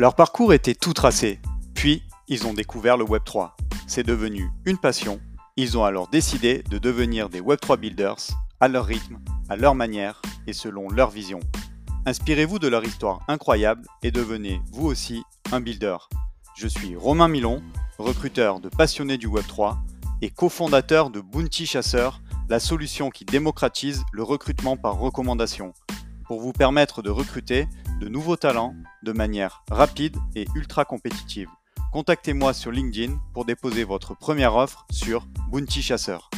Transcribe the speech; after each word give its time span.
Leur 0.00 0.14
parcours 0.14 0.52
était 0.52 0.76
tout 0.76 0.92
tracé, 0.92 1.40
puis 1.74 2.04
ils 2.28 2.46
ont 2.46 2.54
découvert 2.54 2.96
le 2.96 3.04
Web3. 3.04 3.50
C'est 3.88 4.06
devenu 4.06 4.48
une 4.64 4.78
passion. 4.78 5.18
Ils 5.56 5.76
ont 5.76 5.82
alors 5.82 6.06
décidé 6.06 6.62
de 6.70 6.78
devenir 6.78 7.28
des 7.28 7.40
Web3 7.40 7.78
builders 7.78 8.28
à 8.60 8.68
leur 8.68 8.84
rythme, 8.84 9.18
à 9.48 9.56
leur 9.56 9.74
manière 9.74 10.22
et 10.46 10.52
selon 10.52 10.88
leur 10.88 11.10
vision. 11.10 11.40
Inspirez-vous 12.06 12.60
de 12.60 12.68
leur 12.68 12.84
histoire 12.84 13.22
incroyable 13.26 13.82
et 14.04 14.12
devenez 14.12 14.62
vous 14.70 14.86
aussi 14.86 15.24
un 15.50 15.60
builder. 15.60 15.96
Je 16.56 16.68
suis 16.68 16.94
Romain 16.94 17.26
Milon, 17.26 17.60
recruteur 17.98 18.60
de 18.60 18.68
passionnés 18.68 19.18
du 19.18 19.26
Web3 19.26 19.78
et 20.22 20.30
cofondateur 20.30 21.10
de 21.10 21.20
Bounty 21.20 21.66
Chasseur, 21.66 22.22
la 22.48 22.60
solution 22.60 23.10
qui 23.10 23.24
démocratise 23.24 24.04
le 24.12 24.22
recrutement 24.22 24.76
par 24.76 24.96
recommandation 24.96 25.74
pour 26.28 26.40
vous 26.40 26.52
permettre 26.52 27.02
de 27.02 27.10
recruter 27.10 27.66
de 28.00 28.08
nouveaux 28.08 28.36
talents 28.36 28.74
de 29.02 29.12
manière 29.12 29.64
rapide 29.70 30.16
et 30.36 30.46
ultra 30.54 30.84
compétitive. 30.84 31.48
Contactez-moi 31.92 32.52
sur 32.52 32.70
LinkedIn 32.70 33.18
pour 33.34 33.44
déposer 33.44 33.82
votre 33.82 34.16
première 34.16 34.54
offre 34.54 34.86
sur 34.90 35.26
Bounty 35.50 35.82
Chasseur. 35.82 36.30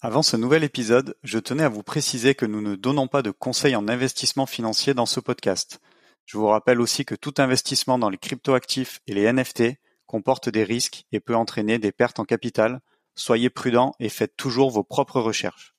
Avant 0.00 0.22
ce 0.22 0.36
nouvel 0.36 0.64
épisode, 0.64 1.16
je 1.22 1.38
tenais 1.38 1.64
à 1.64 1.68
vous 1.68 1.82
préciser 1.82 2.34
que 2.34 2.46
nous 2.46 2.60
ne 2.60 2.74
donnons 2.74 3.08
pas 3.08 3.22
de 3.22 3.30
conseils 3.30 3.76
en 3.76 3.88
investissement 3.88 4.46
financier 4.46 4.94
dans 4.94 5.06
ce 5.06 5.20
podcast. 5.20 5.80
Je 6.26 6.38
vous 6.38 6.46
rappelle 6.46 6.80
aussi 6.80 7.04
que 7.04 7.14
tout 7.14 7.34
investissement 7.38 7.98
dans 7.98 8.10
les 8.10 8.18
cryptoactifs 8.18 9.00
et 9.06 9.14
les 9.14 9.32
NFT 9.32 9.74
comporte 10.06 10.48
des 10.48 10.64
risques 10.64 11.04
et 11.10 11.20
peut 11.20 11.36
entraîner 11.36 11.78
des 11.78 11.92
pertes 11.92 12.20
en 12.20 12.24
capital. 12.24 12.80
Soyez 13.14 13.50
prudents 13.50 13.94
et 13.98 14.08
faites 14.08 14.36
toujours 14.36 14.70
vos 14.70 14.84
propres 14.84 15.20
recherches. 15.20 15.74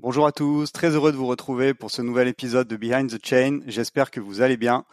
Bonjour 0.00 0.26
à 0.26 0.32
tous, 0.32 0.72
très 0.72 0.90
heureux 0.90 1.12
de 1.12 1.16
vous 1.16 1.28
retrouver 1.28 1.72
pour 1.72 1.90
ce 1.92 2.02
nouvel 2.02 2.26
épisode 2.26 2.66
de 2.66 2.76
Behind 2.76 3.08
the 3.08 3.24
Chain. 3.24 3.60
J'espère 3.66 4.10
que 4.10 4.18
vous 4.18 4.40
allez 4.42 4.56
bien. 4.56 4.84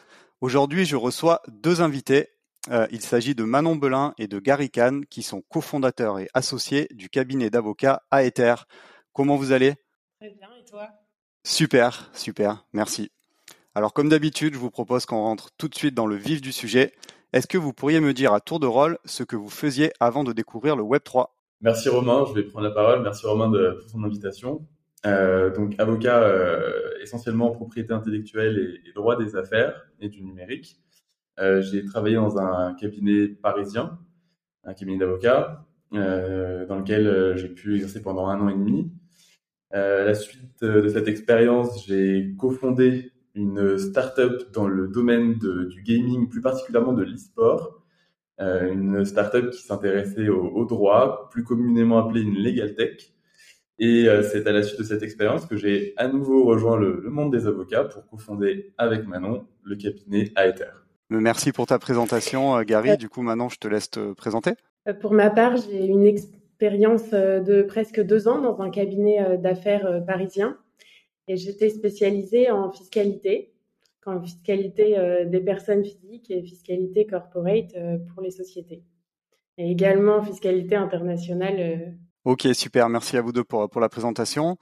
Aujourd'hui, 0.42 0.86
je 0.86 0.96
reçois 0.96 1.42
deux 1.48 1.82
invités. 1.82 2.30
Euh, 2.70 2.86
il 2.92 3.02
s'agit 3.02 3.34
de 3.34 3.44
Manon 3.44 3.76
Belin 3.76 4.14
et 4.20 4.28
de 4.28 4.40
Gary 4.40 4.70
Kahn, 4.70 5.06
qui 5.08 5.24
sont 5.24 5.42
cofondateurs 5.42 6.20
et 6.20 6.30
associés 6.36 6.88
du 6.92 7.10
cabinet 7.10 7.50
d'avocats 7.50 8.04
Aether. 8.12 8.68
Comment 9.12 9.38
vous 9.38 9.52
allez? 9.52 9.74
Très 10.20 10.30
bien, 10.30 10.50
et 10.60 10.70
toi? 10.70 10.88
Super, 11.44 12.12
super, 12.14 12.66
merci. 12.72 13.12
Alors 13.74 13.94
comme 13.94 14.08
d'habitude, 14.08 14.54
je 14.54 14.60
vous 14.60 14.70
propose 14.70 15.08
qu'on 15.08 15.24
rentre 15.24 15.50
tout 15.58 15.68
de 15.68 15.76
suite 15.76 15.96
dans 15.96 16.08
le 16.08 16.16
vif 16.16 16.42
du 16.42 16.52
sujet. 16.52 16.94
Est-ce 17.34 17.48
que 17.48 17.58
vous 17.58 17.74
pourriez 17.74 18.02
me 18.02 18.14
dire 18.14 18.34
à 18.34 18.40
tour 18.40 18.60
de 18.60 18.68
rôle 18.68 19.00
ce 19.06 19.24
que 19.24 19.36
vous 19.36 19.50
faisiez 19.50 19.92
avant 20.00 20.24
de 20.24 20.32
découvrir 20.32 20.76
le 20.76 20.84
Web 20.84 21.02
3 21.04 21.36
Merci 21.62 21.90
Romain, 21.90 22.24
je 22.30 22.34
vais 22.34 22.44
prendre 22.44 22.68
la 22.68 22.74
parole. 22.74 23.02
Merci 23.02 23.26
Romain 23.26 23.50
de, 23.50 23.78
pour 23.80 23.90
son 23.90 24.04
invitation. 24.04 24.68
Euh, 25.06 25.50
donc 25.56 25.74
avocat 25.80 26.22
euh, 26.22 26.92
essentiellement 27.02 27.48
en 27.48 27.52
propriété 27.52 27.92
intellectuelle 27.92 28.80
et, 28.86 28.94
droit 28.94 29.18
des 29.18 29.36
affaires 29.36 29.88
et 30.00 30.10
du 30.10 30.22
numérique. 30.24 30.80
Euh, 31.40 31.62
j'ai 31.62 31.84
travaillé 31.86 32.16
dans 32.16 32.38
un 32.38 32.76
cabinet 32.76 33.28
parisien, 33.28 34.00
un 34.64 34.74
cabinet 34.74 35.00
d'avocats, 35.00 35.66
euh, 35.94 36.66
dans 36.68 36.78
lequel 36.78 37.08
euh, 37.08 37.36
j'ai 37.36 37.50
pu 37.50 37.76
exercer 37.76 38.02
pendant 38.02 38.28
un 38.28 38.40
an 38.42 38.50
et 38.50 38.54
demi. 38.54 38.92
à 39.72 40.04
la 40.04 40.14
suite 40.14 40.64
de 40.64 40.88
cette 40.90 41.08
expérience, 41.08 41.86
j'ai 41.88 42.36
cofondé 42.38 43.12
une 43.34 43.78
start-up 43.78 44.52
dans 44.54 44.68
le 44.68 44.88
domaine 44.88 45.40
du 45.40 45.82
gaming, 45.84 46.28
plus 46.30 46.42
particulièrement 46.42 46.94
de 46.94 47.04
l'e-sport. 47.04 47.82
Euh, 48.42 48.72
une 48.72 49.06
start-up 49.06 49.52
qui 49.52 49.62
s'intéressait 49.62 50.30
au, 50.30 50.48
au, 50.48 50.66
droit, 50.66 51.30
plus 51.32 51.44
communément 51.44 52.00
appelée 52.00 52.22
une 52.22 52.36
legal 52.36 52.74
tech. 52.76 53.11
Et 53.84 54.08
euh, 54.08 54.22
c'est 54.22 54.46
à 54.46 54.52
la 54.52 54.62
suite 54.62 54.78
de 54.78 54.84
cette 54.84 55.02
expérience 55.02 55.48
que 55.48 55.58
j'ai 55.58 55.96
à 55.98 56.08
nouveau 56.08 56.46
rejoint 56.46 56.78
le, 56.78 57.02
le, 57.04 57.10
monde 57.10 57.34
des 57.36 57.48
avocats 57.48 57.84
pour 57.84 58.06
cofonder 58.06 58.74
avec 58.78 59.08
Manon 59.08 59.48
le 59.64 59.76
cabinet 59.76 60.32
Aether. 60.38 60.70
Merci 61.10 61.52
pour 61.52 61.66
ta 61.66 61.80
présentation, 61.80 62.56
euh, 62.56 62.62
Gary. 62.62 62.96
Du 62.98 63.10
coup, 63.10 63.24
Manon, 63.24 63.50
je 63.50 63.58
te 63.58 63.68
laisse 63.68 63.90
te 63.90 64.14
présenter. 64.14 64.52
Euh, 64.88 64.94
pour 64.94 65.14
ma 65.14 65.32
part, 65.32 65.58
j'ai 65.58 65.84
une 65.88 66.06
expérience 66.06 67.10
de 67.10 67.64
presque 67.64 68.00
deux 68.00 68.28
ans 68.28 68.40
dans 68.40 68.62
un 68.62 68.70
cabinet 68.70 69.40
d'affaires 69.40 70.06
parisien 70.06 70.60
et 71.28 71.36
j'étais 71.36 71.70
spécialisée 71.70 72.52
en 72.52 72.72
fiscalité, 72.72 73.52
en 74.06 74.22
fiscalité 74.22 75.26
des 75.26 75.40
personnes 75.40 75.84
physiques 75.84 76.30
et 76.30 76.44
fiscalité 76.44 77.08
corporate 77.08 77.74
pour 78.14 78.22
les 78.22 78.30
sociétés. 78.30 78.84
Et 79.58 79.72
également 79.72 80.18
en 80.18 80.24
fiscalité 80.24 80.76
internationale 80.76 81.96
Ok, 82.24 82.48
super. 82.54 82.88
Merci 82.88 83.18
à 83.18 83.22
vous 83.24 83.32
deux 83.32 83.44
pour, 83.44 83.68
pour 83.68 83.82
la 83.82 83.90
présentation. 83.90 84.58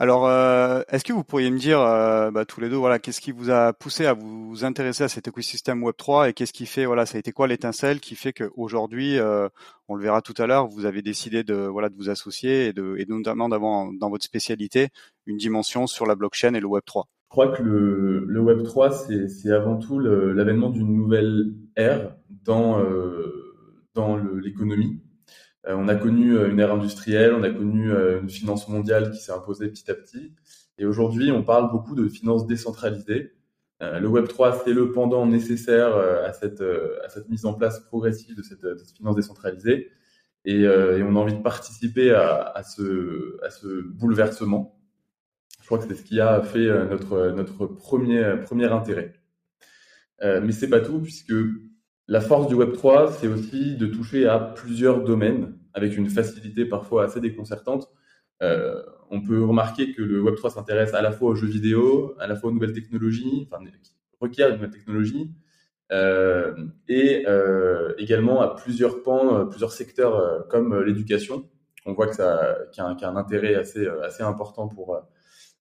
Alors, 0.00 0.26
euh, 0.26 0.82
est-ce 0.88 1.04
que 1.04 1.12
vous 1.12 1.22
pourriez 1.22 1.48
me 1.52 1.58
dire, 1.58 1.80
euh, 1.80 2.32
bah, 2.32 2.44
tous 2.44 2.60
les 2.60 2.68
deux, 2.68 2.74
voilà, 2.74 2.98
qu'est-ce 2.98 3.20
qui 3.20 3.30
vous 3.30 3.50
a 3.50 3.72
poussé 3.72 4.04
à 4.06 4.14
vous 4.14 4.64
intéresser 4.64 5.04
à 5.04 5.08
cet 5.08 5.28
écosystème 5.28 5.80
Web3 5.84 6.28
et 6.28 6.32
qu'est-ce 6.32 6.52
qui 6.52 6.66
fait, 6.66 6.86
voilà, 6.86 7.06
ça 7.06 7.16
a 7.16 7.20
été 7.20 7.30
quoi 7.30 7.46
l'étincelle 7.46 8.00
qui 8.00 8.16
fait 8.16 8.32
qu'aujourd'hui, 8.32 9.16
euh, 9.20 9.48
on 9.86 9.94
le 9.94 10.02
verra 10.02 10.22
tout 10.22 10.34
à 10.38 10.48
l'heure, 10.48 10.66
vous 10.66 10.86
avez 10.86 11.02
décidé 11.02 11.44
de, 11.44 11.54
voilà, 11.54 11.88
de 11.88 11.94
vous 11.94 12.10
associer 12.10 12.66
et, 12.66 12.72
de, 12.72 12.96
et 12.98 13.06
notamment 13.06 13.48
d'avoir 13.48 13.90
dans 13.92 14.10
votre 14.10 14.24
spécialité 14.24 14.88
une 15.26 15.36
dimension 15.36 15.86
sur 15.86 16.06
la 16.06 16.16
blockchain 16.16 16.54
et 16.54 16.60
le 16.60 16.66
Web3 16.66 17.04
Je 17.04 17.28
crois 17.28 17.56
que 17.56 17.62
le, 17.62 18.24
le 18.26 18.40
Web3, 18.42 19.28
c'est 19.28 19.52
avant 19.52 19.76
tout 19.76 20.00
l'avènement 20.00 20.70
d'une 20.70 20.92
nouvelle 20.92 21.54
ère 21.76 22.16
dans, 22.44 22.82
dans 23.94 24.16
l'économie 24.16 25.03
on 25.68 25.88
a 25.88 25.94
connu 25.94 26.36
euh, 26.36 26.50
une 26.50 26.60
ère 26.60 26.72
industrielle, 26.72 27.34
on 27.34 27.42
a 27.42 27.50
connu 27.50 27.90
euh, 27.90 28.20
une 28.20 28.28
finance 28.28 28.68
mondiale 28.68 29.10
qui 29.10 29.18
s'est 29.18 29.32
imposée 29.32 29.68
petit 29.68 29.90
à 29.90 29.94
petit. 29.94 30.32
Et 30.78 30.86
aujourd'hui, 30.86 31.30
on 31.30 31.42
parle 31.42 31.70
beaucoup 31.70 31.94
de 31.94 32.08
finance 32.08 32.46
décentralisée. 32.46 33.32
le 33.80 34.06
Web 34.08 34.26
3, 34.28 34.62
c'est 34.64 34.72
le 34.72 34.92
pendant 34.92 35.24
nécessaire 35.26 35.96
à 35.96 36.32
cette, 36.32 36.62
à 36.62 37.08
cette 37.08 37.28
mise 37.28 37.44
en 37.46 37.54
place 37.54 37.78
progressive 37.80 38.36
de 38.36 38.42
cette, 38.42 38.66
finance 38.96 39.14
décentralisée. 39.14 39.90
Et, 40.44 40.62
et, 40.62 41.02
on 41.04 41.14
a 41.14 41.18
envie 41.20 41.36
de 41.36 41.42
participer 41.42 42.10
à, 42.10 42.42
à, 42.42 42.64
ce, 42.64 43.38
à 43.44 43.50
ce 43.50 43.82
bouleversement. 43.82 44.76
Je 45.60 45.66
crois 45.66 45.78
que 45.78 45.84
c'est 45.86 45.94
ce 45.94 46.02
qui 46.02 46.18
a 46.18 46.42
fait 46.42 46.66
notre, 46.88 47.30
notre 47.30 47.66
premier, 47.66 48.34
premier 48.44 48.66
intérêt. 48.66 49.12
Euh, 50.22 50.40
mais 50.42 50.52
c'est 50.52 50.68
pas 50.68 50.80
tout, 50.80 51.00
puisque 51.00 51.34
la 52.08 52.20
force 52.20 52.48
du 52.48 52.54
Web3, 52.54 53.12
c'est 53.18 53.28
aussi 53.28 53.76
de 53.76 53.86
toucher 53.86 54.26
à 54.26 54.38
plusieurs 54.38 55.02
domaines 55.02 55.56
avec 55.72 55.96
une 55.96 56.08
facilité 56.08 56.64
parfois 56.64 57.04
assez 57.04 57.20
déconcertante. 57.20 57.88
Euh, 58.42 58.82
on 59.10 59.22
peut 59.22 59.42
remarquer 59.42 59.92
que 59.92 60.02
le 60.02 60.22
Web3 60.22 60.52
s'intéresse 60.52 60.94
à 60.94 61.02
la 61.02 61.12
fois 61.12 61.30
aux 61.30 61.34
jeux 61.34 61.46
vidéo, 61.46 62.14
à 62.18 62.26
la 62.26 62.36
fois 62.36 62.50
aux 62.50 62.52
nouvelles 62.52 62.72
technologies, 62.72 63.48
enfin, 63.50 63.64
qui 63.64 63.92
requiert 64.20 64.48
de 64.48 64.54
nouvelles 64.54 64.70
technologies, 64.70 65.30
euh, 65.92 66.54
et 66.88 67.24
euh, 67.28 67.94
également 67.98 68.40
à 68.40 68.54
plusieurs 68.54 69.02
pans, 69.02 69.36
euh, 69.36 69.44
plusieurs 69.44 69.72
secteurs 69.72 70.16
euh, 70.16 70.40
comme 70.48 70.82
l'éducation. 70.82 71.48
On 71.86 71.92
voit 71.92 72.08
que 72.08 72.14
ça, 72.16 72.56
qu'il 72.72 72.82
y, 72.82 72.86
a 72.86 73.08
un, 73.08 73.16
intérêt 73.16 73.54
assez, 73.54 73.86
assez 74.02 74.22
important 74.22 74.68
pour, 74.68 74.98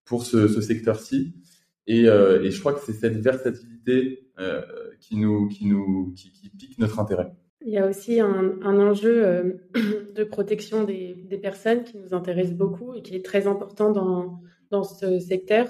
pour 0.05 0.25
ce, 0.25 0.47
ce 0.47 0.61
secteur-ci. 0.61 1.35
Et, 1.85 2.03
et, 2.03 2.49
je 2.51 2.59
crois 2.61 2.73
que 2.73 2.79
c'est 2.79 2.93
cette 2.93 3.17
versatilité 3.17 4.31
qui 5.03 5.17
nous, 5.17 5.47
qui 5.49 5.65
nous, 5.65 6.13
qui, 6.15 6.31
qui, 6.31 6.49
pique 6.49 6.79
notre 6.79 6.99
intérêt. 6.99 7.31
Il 7.61 7.73
y 7.73 7.77
a 7.77 7.87
aussi 7.87 8.19
un, 8.19 8.59
un 8.61 8.79
enjeu 8.79 9.25
euh, 9.25 9.53
de 10.15 10.23
protection 10.23 10.83
des, 10.83 11.13
des, 11.13 11.37
personnes 11.37 11.83
qui 11.83 11.97
nous 11.97 12.13
intéresse 12.13 12.53
beaucoup 12.53 12.93
et 12.93 13.01
qui 13.01 13.15
est 13.15 13.25
très 13.25 13.47
important 13.47 13.91
dans, 13.91 14.39
dans 14.71 14.83
ce 14.83 15.19
secteur, 15.19 15.67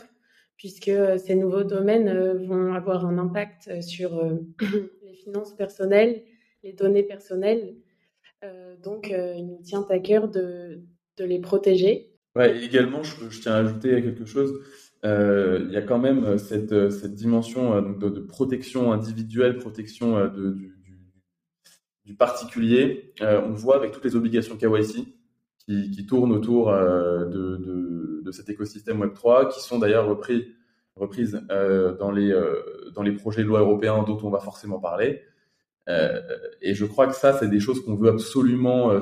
puisque 0.56 0.90
euh, 0.90 1.18
ces 1.18 1.36
nouveaux 1.36 1.64
domaines 1.64 2.10
euh, 2.10 2.46
vont 2.46 2.74
avoir 2.74 3.06
un 3.06 3.18
impact 3.18 3.82
sur 3.82 4.24
les 5.04 5.16
finances 5.16 5.56
personnelles, 5.56 6.24
les 6.64 6.74
données 6.74 7.04
personnelles. 7.04 7.76
donc, 8.84 9.10
il 9.10 9.46
nous 9.48 9.62
tient 9.64 9.86
à 9.90 10.00
cœur 10.00 10.28
de, 10.28 10.81
de 11.18 11.25
les 11.25 11.40
protéger. 11.40 12.12
Ouais, 12.36 12.63
également, 12.63 13.04
je, 13.04 13.30
je, 13.30 13.42
tiens 13.42 13.54
à 13.54 13.57
ajouter 13.57 14.02
quelque 14.02 14.25
chose. 14.25 14.60
Euh, 15.06 15.66
il 15.68 15.74
y 15.74 15.78
a 15.78 15.82
quand 15.82 16.00
même 16.00 16.38
cette, 16.38 16.90
cette 16.92 17.14
dimension 17.14 17.82
de, 17.82 18.20
protection 18.20 18.92
individuelle, 18.94 19.58
protection 19.58 20.28
du, 20.28 20.74
particulier, 22.16 23.14
euh, 23.22 23.42
on 23.46 23.54
voit 23.54 23.76
avec 23.76 23.92
toutes 23.92 24.06
les 24.06 24.16
obligations 24.16 24.58
KYC 24.58 25.08
qui, 25.66 25.92
qui 25.92 26.06
tournent 26.06 26.32
autour 26.32 26.70
euh, 26.70 27.26
de, 27.26 28.32
cet 28.32 28.50
écosystème 28.50 29.04
Web3, 29.04 29.54
qui 29.54 29.62
sont 29.62 29.78
d'ailleurs 29.78 30.08
repris, 30.08 30.56
reprises 30.96 31.40
euh, 31.52 31.96
dans, 31.98 32.12
les, 32.12 32.32
euh, 32.32 33.16
projets 33.20 33.44
de 33.44 33.48
loi 33.48 33.60
européens 33.60 34.04
dont 34.04 34.18
on 34.24 34.30
va 34.30 34.40
forcément 34.40 34.80
parler. 34.80 35.22
Euh, 35.90 36.22
et 36.62 36.74
je 36.74 36.86
crois 36.86 37.08
que 37.08 37.16
ça, 37.16 37.34
c'est 37.34 37.50
des 37.50 37.60
choses 37.60 37.84
qu'on 37.84 37.96
veut 37.96 38.10
absolument 38.10 38.92
euh, 38.92 39.02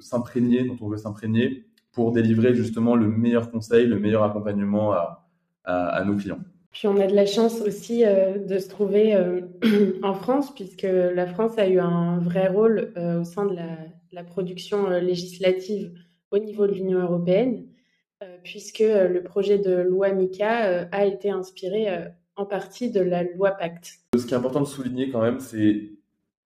s'imprégner, 0.00 0.64
dont 0.64 0.76
on 0.80 0.88
veut 0.88 0.96
s'imprégner 0.96 1.66
pour 1.92 2.12
délivrer 2.12 2.54
justement 2.54 2.96
le 2.96 3.08
meilleur 3.08 3.50
conseil, 3.50 3.86
le 3.86 3.98
meilleur 3.98 4.22
accompagnement 4.22 4.92
à, 4.92 5.21
à, 5.64 5.88
à 5.88 6.04
nos 6.04 6.16
clients. 6.16 6.40
Puis 6.72 6.88
on 6.88 6.96
a 6.98 7.06
de 7.06 7.14
la 7.14 7.26
chance 7.26 7.60
aussi 7.60 8.04
euh, 8.04 8.38
de 8.38 8.58
se 8.58 8.68
trouver 8.68 9.14
euh, 9.14 9.42
en 10.02 10.14
France, 10.14 10.54
puisque 10.54 10.86
la 10.88 11.26
France 11.26 11.58
a 11.58 11.68
eu 11.68 11.78
un 11.78 12.18
vrai 12.18 12.48
rôle 12.48 12.92
euh, 12.96 13.20
au 13.20 13.24
sein 13.24 13.44
de 13.44 13.54
la, 13.54 13.76
la 14.10 14.24
production 14.24 14.88
législative 14.88 15.92
au 16.30 16.38
niveau 16.38 16.66
de 16.66 16.72
l'Union 16.72 17.00
européenne. 17.00 17.66
puisque 18.42 18.78
le 18.78 19.20
projet 19.22 19.58
de 19.58 19.74
loi 19.74 20.12
MICA 20.12 20.88
a 20.90 21.04
été 21.04 21.28
inspiré 21.30 21.88
en 22.36 22.46
partie 22.46 22.90
de 22.90 23.00
la 23.00 23.24
loi 23.24 23.50
Pacte. 23.50 23.98
Ce 24.16 24.24
qui 24.24 24.32
est 24.32 24.36
important 24.36 24.60
de 24.60 24.66
souligner 24.66 25.10
quand 25.10 25.20
même, 25.20 25.40
c'est 25.40 25.90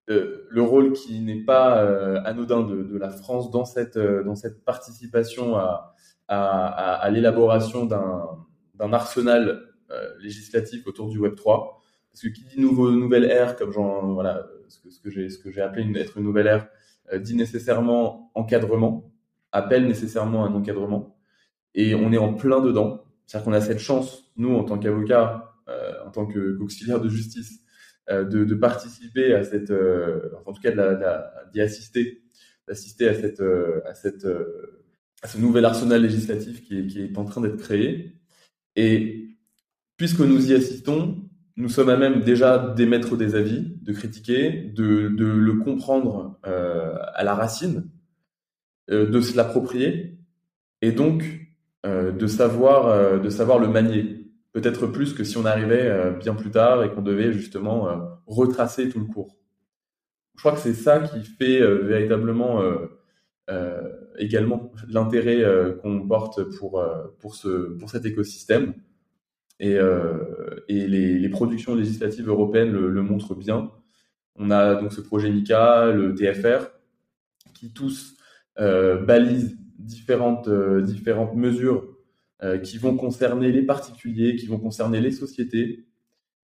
le 0.08 0.62
rôle 0.62 0.92
qui 0.92 1.20
n'est 1.20 1.44
pas 1.44 1.78
anodin 2.24 2.62
de, 2.62 2.96
la 2.96 3.10
France 3.10 3.50
dans 3.50 3.64
cette, 3.64 3.98
dans 3.98 4.34
cette 4.34 4.64
participation 4.64 5.54
à, 5.56 5.94
à, 6.28 6.94
à 6.94 7.10
l'élaboration 7.10 7.84
d'un 7.84 8.45
arsenal 8.80 9.62
législatif 10.20 10.86
autour 10.86 11.08
du 11.08 11.18
Web 11.18 11.36
3 11.36 11.80
parce 12.16 12.22
que 12.22 12.28
qui 12.28 12.44
dit 12.44 12.58
nouvelle 12.58 13.24
ère, 13.24 13.56
comme 13.56 13.72
voilà, 14.14 14.46
ce 14.68 14.80
que, 14.80 14.88
ce 14.88 15.00
que 15.00 15.10
j'ai, 15.10 15.28
ce 15.28 15.38
que 15.38 15.50
j'ai 15.50 15.60
appelé 15.60 15.86
être 16.00 16.16
une 16.16 16.24
nouvelle 16.24 16.46
ère, 16.46 16.66
euh, 17.12 17.18
dit 17.18 17.34
nécessairement 17.34 18.30
encadrement, 18.34 19.12
appelle 19.52 19.86
nécessairement 19.86 20.46
un 20.46 20.54
encadrement. 20.54 21.18
Et 21.74 21.94
on 21.94 22.10
est 22.12 22.18
en 22.18 22.32
plein 22.32 22.62
dedans. 22.62 23.04
C'est-à-dire 23.26 23.44
qu'on 23.44 23.52
a 23.52 23.60
cette 23.60 23.80
chance, 23.80 24.32
nous, 24.38 24.54
en 24.54 24.64
tant 24.64 24.78
qu'avocats, 24.78 25.52
euh, 25.68 25.92
en 26.06 26.10
tant 26.10 26.26
qu'auxiliaire 26.26 27.02
de 27.02 27.10
justice, 27.10 27.60
euh, 28.08 28.24
de, 28.24 28.54
participer 28.54 29.34
à 29.34 29.44
cette, 29.44 29.70
euh, 29.70 30.30
en 30.46 30.54
tout 30.54 30.62
cas 30.62 30.70
d'y 31.52 31.60
assister, 31.60 32.22
d'assister 32.66 33.08
à 33.08 33.14
cette, 33.14 33.40
euh, 33.40 33.82
à 33.84 33.94
cette, 33.94 34.26
à 35.22 35.28
ce 35.28 35.36
nouvel 35.36 35.66
arsenal 35.66 36.00
législatif 36.00 36.62
qui 36.62 36.78
est, 36.78 36.86
qui 36.86 37.02
est 37.02 37.18
en 37.18 37.26
train 37.26 37.42
d'être 37.42 37.58
créé. 37.58 38.16
Et 38.76 39.36
puisque 39.96 40.20
nous 40.20 40.50
y 40.50 40.54
assistons, 40.54 41.26
nous 41.56 41.70
sommes 41.70 41.88
à 41.88 41.96
même 41.96 42.20
déjà 42.20 42.58
d'émettre 42.58 43.16
des 43.16 43.34
avis, 43.34 43.74
de 43.80 43.92
critiquer, 43.92 44.50
de, 44.50 45.08
de 45.08 45.24
le 45.24 45.54
comprendre 45.54 46.38
euh, 46.46 46.94
à 47.14 47.24
la 47.24 47.34
racine, 47.34 47.88
euh, 48.90 49.06
de 49.06 49.20
se 49.20 49.36
l'approprier, 49.36 50.18
et 50.82 50.92
donc 50.92 51.24
euh, 51.86 52.12
de 52.12 52.26
savoir 52.26 53.20
de 53.20 53.30
savoir 53.30 53.58
le 53.58 53.68
manier. 53.68 54.26
Peut-être 54.52 54.86
plus 54.86 55.12
que 55.12 55.24
si 55.24 55.36
on 55.36 55.44
arrivait 55.44 56.14
bien 56.18 56.34
plus 56.34 56.50
tard 56.50 56.82
et 56.82 56.90
qu'on 56.90 57.02
devait 57.02 57.32
justement 57.32 57.88
retracer 58.26 58.88
tout 58.88 58.98
le 58.98 59.04
cours. 59.04 59.36
Je 60.34 60.40
crois 60.40 60.52
que 60.52 60.60
c'est 60.60 60.72
ça 60.72 61.00
qui 61.00 61.22
fait 61.22 61.60
véritablement 61.82 62.62
également 64.18 64.72
l'intérêt 64.88 65.44
qu'on 65.80 66.06
porte 66.06 66.42
pour 66.58 66.84
pour 67.20 67.34
ce 67.34 67.76
pour 67.78 67.90
cet 67.90 68.04
écosystème 68.04 68.74
et, 69.60 69.76
euh, 69.76 70.64
et 70.68 70.86
les, 70.86 71.28
productions 71.28 71.74
législatives 71.74 72.28
européennes 72.28 72.72
le, 72.72 73.02
montrent 73.02 73.34
bien. 73.34 73.72
On 74.36 74.50
a 74.50 74.74
donc 74.74 74.92
ce 74.92 75.00
projet 75.00 75.30
MICA, 75.30 75.92
le 75.92 76.14
TFR, 76.14 76.68
qui 77.54 77.72
tous 77.72 78.16
euh, 78.58 79.02
balisent 79.02 79.56
différentes, 79.78 80.48
euh, 80.48 80.82
différentes 80.82 81.34
mesures 81.34 81.88
euh, 82.42 82.58
qui 82.58 82.76
vont 82.78 82.96
concerner 82.96 83.50
les 83.50 83.62
particuliers, 83.62 84.36
qui 84.36 84.46
vont 84.46 84.58
concerner 84.58 85.00
les 85.00 85.10
sociétés. 85.10 85.86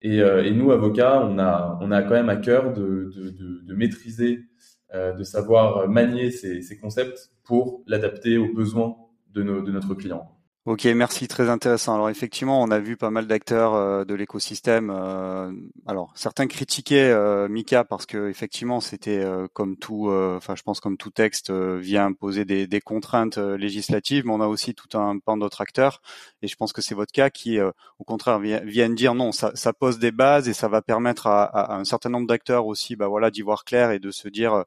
Et, 0.00 0.20
euh, 0.20 0.42
et 0.42 0.50
nous, 0.50 0.72
avocats, 0.72 1.22
on 1.24 1.38
a, 1.38 1.78
on 1.80 1.90
a 1.90 2.02
quand 2.02 2.14
même 2.14 2.30
à 2.30 2.36
cœur 2.36 2.72
de, 2.72 3.10
de, 3.14 3.60
de, 3.62 3.74
maîtriser, 3.74 4.40
euh, 4.40 4.44
de 4.94 5.24
savoir 5.24 5.88
manier 5.88 6.30
ces, 6.30 6.78
concepts 6.78 7.32
pour 7.44 7.82
l'adapter 7.86 8.36
aux 8.36 8.52
besoins 8.52 8.96
de 9.32 9.42
notre 9.42 9.94
client. 9.94 10.30
Ok, 10.64 10.84
merci, 10.84 11.26
très 11.26 11.48
intéressant. 11.48 11.94
Alors 11.96 12.08
effectivement, 12.08 12.62
on 12.62 12.70
a 12.70 12.78
vu 12.78 12.96
pas 12.96 13.10
mal 13.10 13.26
d'acteurs 13.26 13.74
euh, 13.74 14.04
de 14.04 14.14
l'écosystème. 14.14 14.90
Euh, 14.94 15.50
alors 15.88 16.12
certains 16.14 16.46
critiquaient 16.46 17.10
euh, 17.10 17.48
Mika 17.48 17.82
parce 17.82 18.06
que 18.06 18.28
effectivement 18.28 18.80
c'était 18.80 19.18
euh, 19.18 19.48
comme 19.52 19.76
tout, 19.76 20.08
euh, 20.08 20.36
enfin 20.36 20.54
je 20.54 20.62
pense 20.62 20.78
comme 20.78 20.96
tout 20.96 21.10
texte 21.10 21.50
vient 21.50 22.06
imposer 22.06 22.44
des, 22.44 22.68
des 22.68 22.80
contraintes 22.80 23.38
législatives, 23.38 24.24
mais 24.24 24.32
on 24.32 24.40
a 24.40 24.46
aussi 24.46 24.72
tout 24.72 24.96
un 24.96 25.18
pan 25.18 25.36
d'autres 25.36 25.62
acteurs. 25.62 26.00
Et 26.42 26.46
je 26.46 26.54
pense 26.54 26.72
que 26.72 26.80
c'est 26.80 26.94
votre 26.94 27.10
cas 27.12 27.28
qui, 27.30 27.58
au 27.60 28.04
contraire, 28.04 28.38
viennent 28.38 28.94
dire 28.94 29.14
non, 29.14 29.32
ça, 29.32 29.50
ça, 29.54 29.72
pose 29.72 29.98
des 29.98 30.12
bases 30.12 30.48
et 30.48 30.52
ça 30.54 30.68
va 30.68 30.80
permettre 30.80 31.26
à, 31.26 31.44
à 31.44 31.76
un 31.76 31.84
certain 31.84 32.10
nombre 32.10 32.28
d'acteurs 32.28 32.66
aussi, 32.66 32.94
bah 32.94 33.08
voilà, 33.08 33.30
d'y 33.32 33.42
voir 33.42 33.64
clair 33.64 33.90
et 33.90 33.98
de 33.98 34.10
se 34.12 34.28
dire 34.28 34.52
euh, 34.54 34.62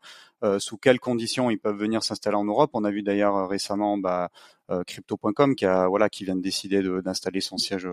sous 0.59 0.77
quelles 0.77 0.99
conditions 0.99 1.49
ils 1.49 1.57
peuvent 1.57 1.77
venir 1.77 2.03
s'installer 2.03 2.35
en 2.35 2.45
Europe. 2.45 2.71
On 2.73 2.83
a 2.83 2.91
vu 2.91 3.03
d'ailleurs 3.03 3.35
euh, 3.35 3.47
récemment 3.47 3.97
bah, 3.97 4.29
euh, 4.69 4.83
crypto.com 4.83 5.55
qui 5.55 5.65
a 5.65 5.87
voilà 5.87 6.09
qui 6.09 6.25
vient 6.25 6.35
de 6.35 6.41
décider 6.41 6.81
d'installer 7.03 7.41
son 7.41 7.57
siège 7.57 7.87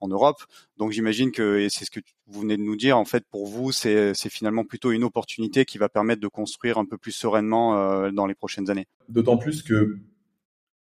en 0.00 0.08
Europe. 0.08 0.42
Donc 0.76 0.92
j'imagine 0.92 1.32
que 1.32 1.58
et 1.58 1.68
c'est 1.70 1.84
ce 1.84 1.90
que 1.90 2.00
vous 2.26 2.40
venez 2.40 2.56
de 2.56 2.62
nous 2.62 2.76
dire 2.76 2.98
en 2.98 3.04
fait 3.04 3.24
pour 3.30 3.46
vous 3.46 3.72
c'est 3.72 4.14
finalement 4.28 4.64
plutôt 4.64 4.90
une 4.90 5.04
opportunité 5.04 5.64
qui 5.64 5.78
va 5.78 5.88
permettre 5.88 6.20
de 6.20 6.28
construire 6.28 6.78
un 6.78 6.84
peu 6.84 6.98
plus 6.98 7.12
sereinement 7.12 8.10
dans 8.10 8.26
les 8.26 8.34
prochaines 8.34 8.70
années. 8.70 8.86
D'autant 9.08 9.36
plus 9.36 9.62
que 9.62 9.98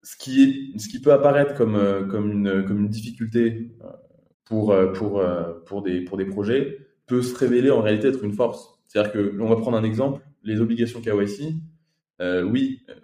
ce 0.02 0.16
qui 0.16 0.42
est, 0.42 0.78
ce 0.78 0.88
qui 0.88 1.00
peut 1.00 1.12
apparaître 1.12 1.54
comme 1.54 2.08
comme 2.10 2.30
une 2.30 2.64
comme 2.64 2.80
une 2.80 2.88
difficulté 2.88 3.72
pour 4.44 4.74
pour 4.94 5.22
pour 5.66 5.82
des 5.82 6.02
pour 6.02 6.16
des 6.16 6.26
projets 6.26 6.78
peut 7.06 7.22
se 7.22 7.34
révéler 7.36 7.70
en 7.70 7.82
réalité 7.82 8.08
être 8.08 8.24
une 8.24 8.32
force. 8.32 8.78
C'est-à-dire 8.86 9.12
que 9.12 9.36
on 9.40 9.48
va 9.48 9.56
prendre 9.56 9.76
un 9.76 9.84
exemple 9.84 10.20
les 10.44 10.60
obligations 10.60 11.00
KYC, 11.00 11.54
euh, 12.20 12.42
oui, 12.42 12.82
euh, 12.88 12.94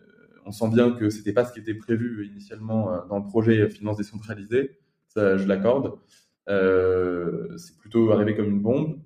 on 0.46 0.52
sent 0.52 0.69
bien 0.69 0.92
que 0.92 1.10
c'était 1.10 1.32
pas 1.32 1.44
ce 1.44 1.52
qui 1.52 1.60
était 1.60 1.75
prévu 1.75 2.26
initialement 2.26 2.92
euh, 2.92 2.98
dans 3.08 3.19
le 3.19 3.25
projet 3.25 3.69
finance 3.69 3.96
décentralisée, 3.96 4.78
je 5.16 5.46
l'accorde. 5.46 5.98
C'est 6.46 7.78
plutôt 7.78 8.12
arrivé 8.12 8.34
comme 8.34 8.48
une 8.48 8.62
bombe. 8.62 9.00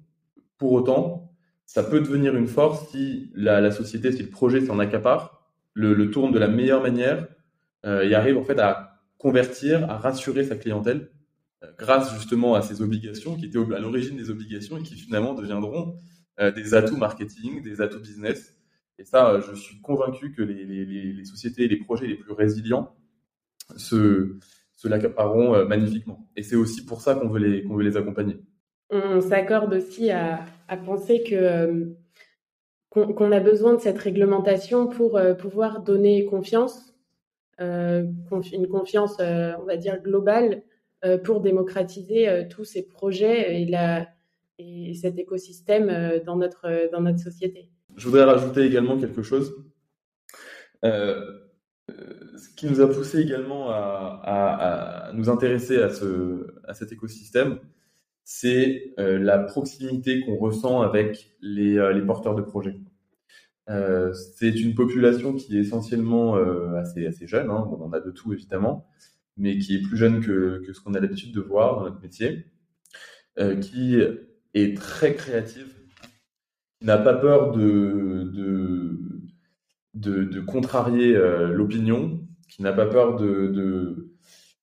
Pour 0.58 0.72
autant, 0.72 1.32
ça 1.66 1.82
peut 1.82 2.00
devenir 2.00 2.36
une 2.36 2.46
force 2.46 2.90
si 2.90 3.30
la, 3.34 3.70
société, 3.70 4.12
si 4.12 4.22
le 4.22 4.30
projet 4.30 4.60
s'en 4.60 4.78
accapare, 4.78 5.50
le, 5.72 6.10
tourne 6.10 6.32
de 6.32 6.38
la 6.38 6.48
meilleure 6.48 6.82
manière 6.82 7.26
euh, 7.84 8.02
et 8.02 8.14
arrive 8.14 8.38
en 8.38 8.44
fait 8.44 8.58
à 8.60 9.00
convertir, 9.18 9.90
à 9.90 9.96
rassurer 9.96 10.44
sa 10.44 10.56
clientèle 10.56 11.10
grâce 11.78 12.14
justement 12.14 12.54
à 12.54 12.62
ces 12.62 12.82
obligations 12.82 13.36
qui 13.36 13.46
étaient 13.46 13.58
à 13.58 13.78
l'origine 13.80 14.16
des 14.16 14.30
obligations 14.30 14.76
et 14.76 14.82
qui 14.82 14.94
finalement 14.94 15.34
deviendront 15.34 15.96
des 16.38 16.74
atouts 16.74 16.96
marketing, 16.96 17.62
des 17.62 17.80
atouts 17.80 18.00
business. 18.00 18.54
Et 18.98 19.04
ça, 19.04 19.30
euh, 19.30 19.40
je 19.40 19.54
suis 19.54 19.80
convaincu 19.80 20.32
que 20.32 20.42
les, 20.42 21.24
sociétés, 21.24 21.68
les 21.68 21.76
projets 21.76 22.06
les 22.06 22.16
plus 22.16 22.32
résilients 22.32 22.94
se, 23.76 24.38
se 24.76 24.88
l'accapareront 24.88 25.54
euh, 25.54 25.64
magnifiquement. 25.64 26.28
Et 26.36 26.42
c'est 26.42 26.56
aussi 26.56 26.84
pour 26.84 27.00
ça 27.00 27.14
qu'on 27.14 27.28
veut 27.28 27.40
les, 27.40 27.62
veut 27.62 27.82
les 27.82 27.96
accompagner. 27.96 28.38
On 28.90 29.20
s'accorde 29.20 29.74
aussi 29.74 30.10
à, 30.10 30.46
penser 30.84 31.22
que 31.22 31.94
qu'on 32.90 33.32
a 33.32 33.40
besoin 33.40 33.74
de 33.74 33.80
cette 33.80 33.98
réglementation 33.98 34.86
pour 34.86 35.20
pouvoir 35.36 35.82
donner 35.82 36.26
confiance, 36.26 36.94
euh, 37.60 38.04
une 38.52 38.68
confiance, 38.68 39.16
euh, 39.20 39.52
on 39.60 39.64
va 39.64 39.76
dire, 39.76 40.00
globale 40.00 40.62
euh, 41.04 41.18
pour 41.18 41.40
démocratiser 41.40 42.46
tous 42.50 42.64
ces 42.64 42.86
projets 42.86 43.62
et 43.62 43.66
la, 43.66 44.06
et 44.58 44.94
cet 44.94 45.18
écosystème 45.18 45.88
euh, 45.88 46.20
dans 46.24 46.36
notre, 46.36 46.66
euh, 46.66 46.88
dans 46.92 47.00
notre 47.00 47.18
société. 47.18 47.68
Je 47.96 48.06
voudrais 48.06 48.24
rajouter 48.24 48.62
également 48.62 48.98
quelque 48.98 49.22
chose. 49.22 49.54
Euh, 50.84 51.40
ce 51.88 52.54
qui 52.56 52.66
nous 52.66 52.80
a 52.80 52.88
poussé 52.88 53.20
également 53.20 53.70
à, 53.70 55.10
nous 55.14 55.28
intéresser 55.28 55.78
à, 55.78 55.90
ce, 55.90 56.46
à 56.66 56.74
cet 56.74 56.92
écosystème, 56.92 57.58
c'est 58.24 58.94
la 58.96 59.38
proximité 59.38 60.22
qu'on 60.22 60.36
ressent 60.36 60.80
avec 60.80 61.36
les, 61.42 61.74
les, 61.92 62.02
porteurs 62.02 62.34
de 62.34 62.40
projets. 62.40 62.80
C'est 63.68 64.58
une 64.60 64.74
population 64.74 65.34
qui 65.34 65.58
est 65.58 65.60
essentiellement 65.60 66.36
assez, 66.74 67.06
assez 67.06 67.26
jeune, 67.26 67.50
hein. 67.50 67.66
bon, 67.68 67.78
on 67.80 67.92
a 67.92 68.00
de 68.00 68.10
tout 68.10 68.32
évidemment, 68.32 68.88
mais 69.36 69.58
qui 69.58 69.76
est 69.76 69.82
plus 69.82 69.98
jeune 69.98 70.24
que, 70.24 70.62
que 70.66 70.72
ce 70.72 70.80
qu'on 70.80 70.94
a 70.94 71.00
l'habitude 71.00 71.34
de 71.34 71.40
voir 71.40 71.76
dans 71.76 71.84
notre 71.84 72.00
métier, 72.00 72.46
qui 73.60 74.00
est 74.54 74.76
très 74.76 75.14
créative, 75.14 75.74
qui 76.78 76.86
n'a 76.86 76.98
pas 76.98 77.14
peur 77.14 77.52
de, 77.52 78.30
de, 79.94 80.40
contrarier 80.40 81.16
euh, 81.16 81.48
l'opinion, 81.48 82.20
qui 82.48 82.62
n'a 82.62 82.72
pas 82.72 82.86
peur 82.86 83.16
de, 83.16 84.08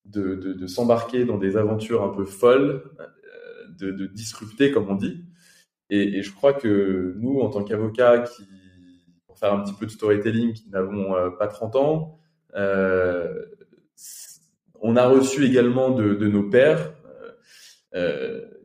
de, 0.05 0.67
s'embarquer 0.67 1.25
dans 1.25 1.37
des 1.37 1.57
aventures 1.57 2.03
un 2.03 2.09
peu 2.09 2.25
folles, 2.25 2.83
euh, 2.99 3.91
de, 3.91 4.05
disrupter, 4.07 4.71
comme 4.71 4.89
on 4.89 4.95
dit. 4.95 5.25
Et, 5.89 6.17
et 6.17 6.21
je 6.23 6.33
crois 6.33 6.53
que 6.53 7.15
nous, 7.17 7.39
en 7.41 7.49
tant 7.49 7.63
qu'avocats, 7.63 8.19
qui, 8.19 8.43
pour 9.27 9.37
faire 9.37 9.53
un 9.53 9.61
petit 9.63 9.73
peu 9.73 9.85
de 9.85 9.91
storytelling, 9.91 10.53
qui 10.53 10.69
n'avons 10.69 11.15
euh, 11.15 11.29
pas 11.31 11.47
30 11.47 11.75
ans, 11.75 12.17
on 14.83 14.95
a 14.95 15.07
reçu 15.07 15.45
également 15.45 15.91
de, 15.91 16.27
nos 16.27 16.49
pères 16.49 16.93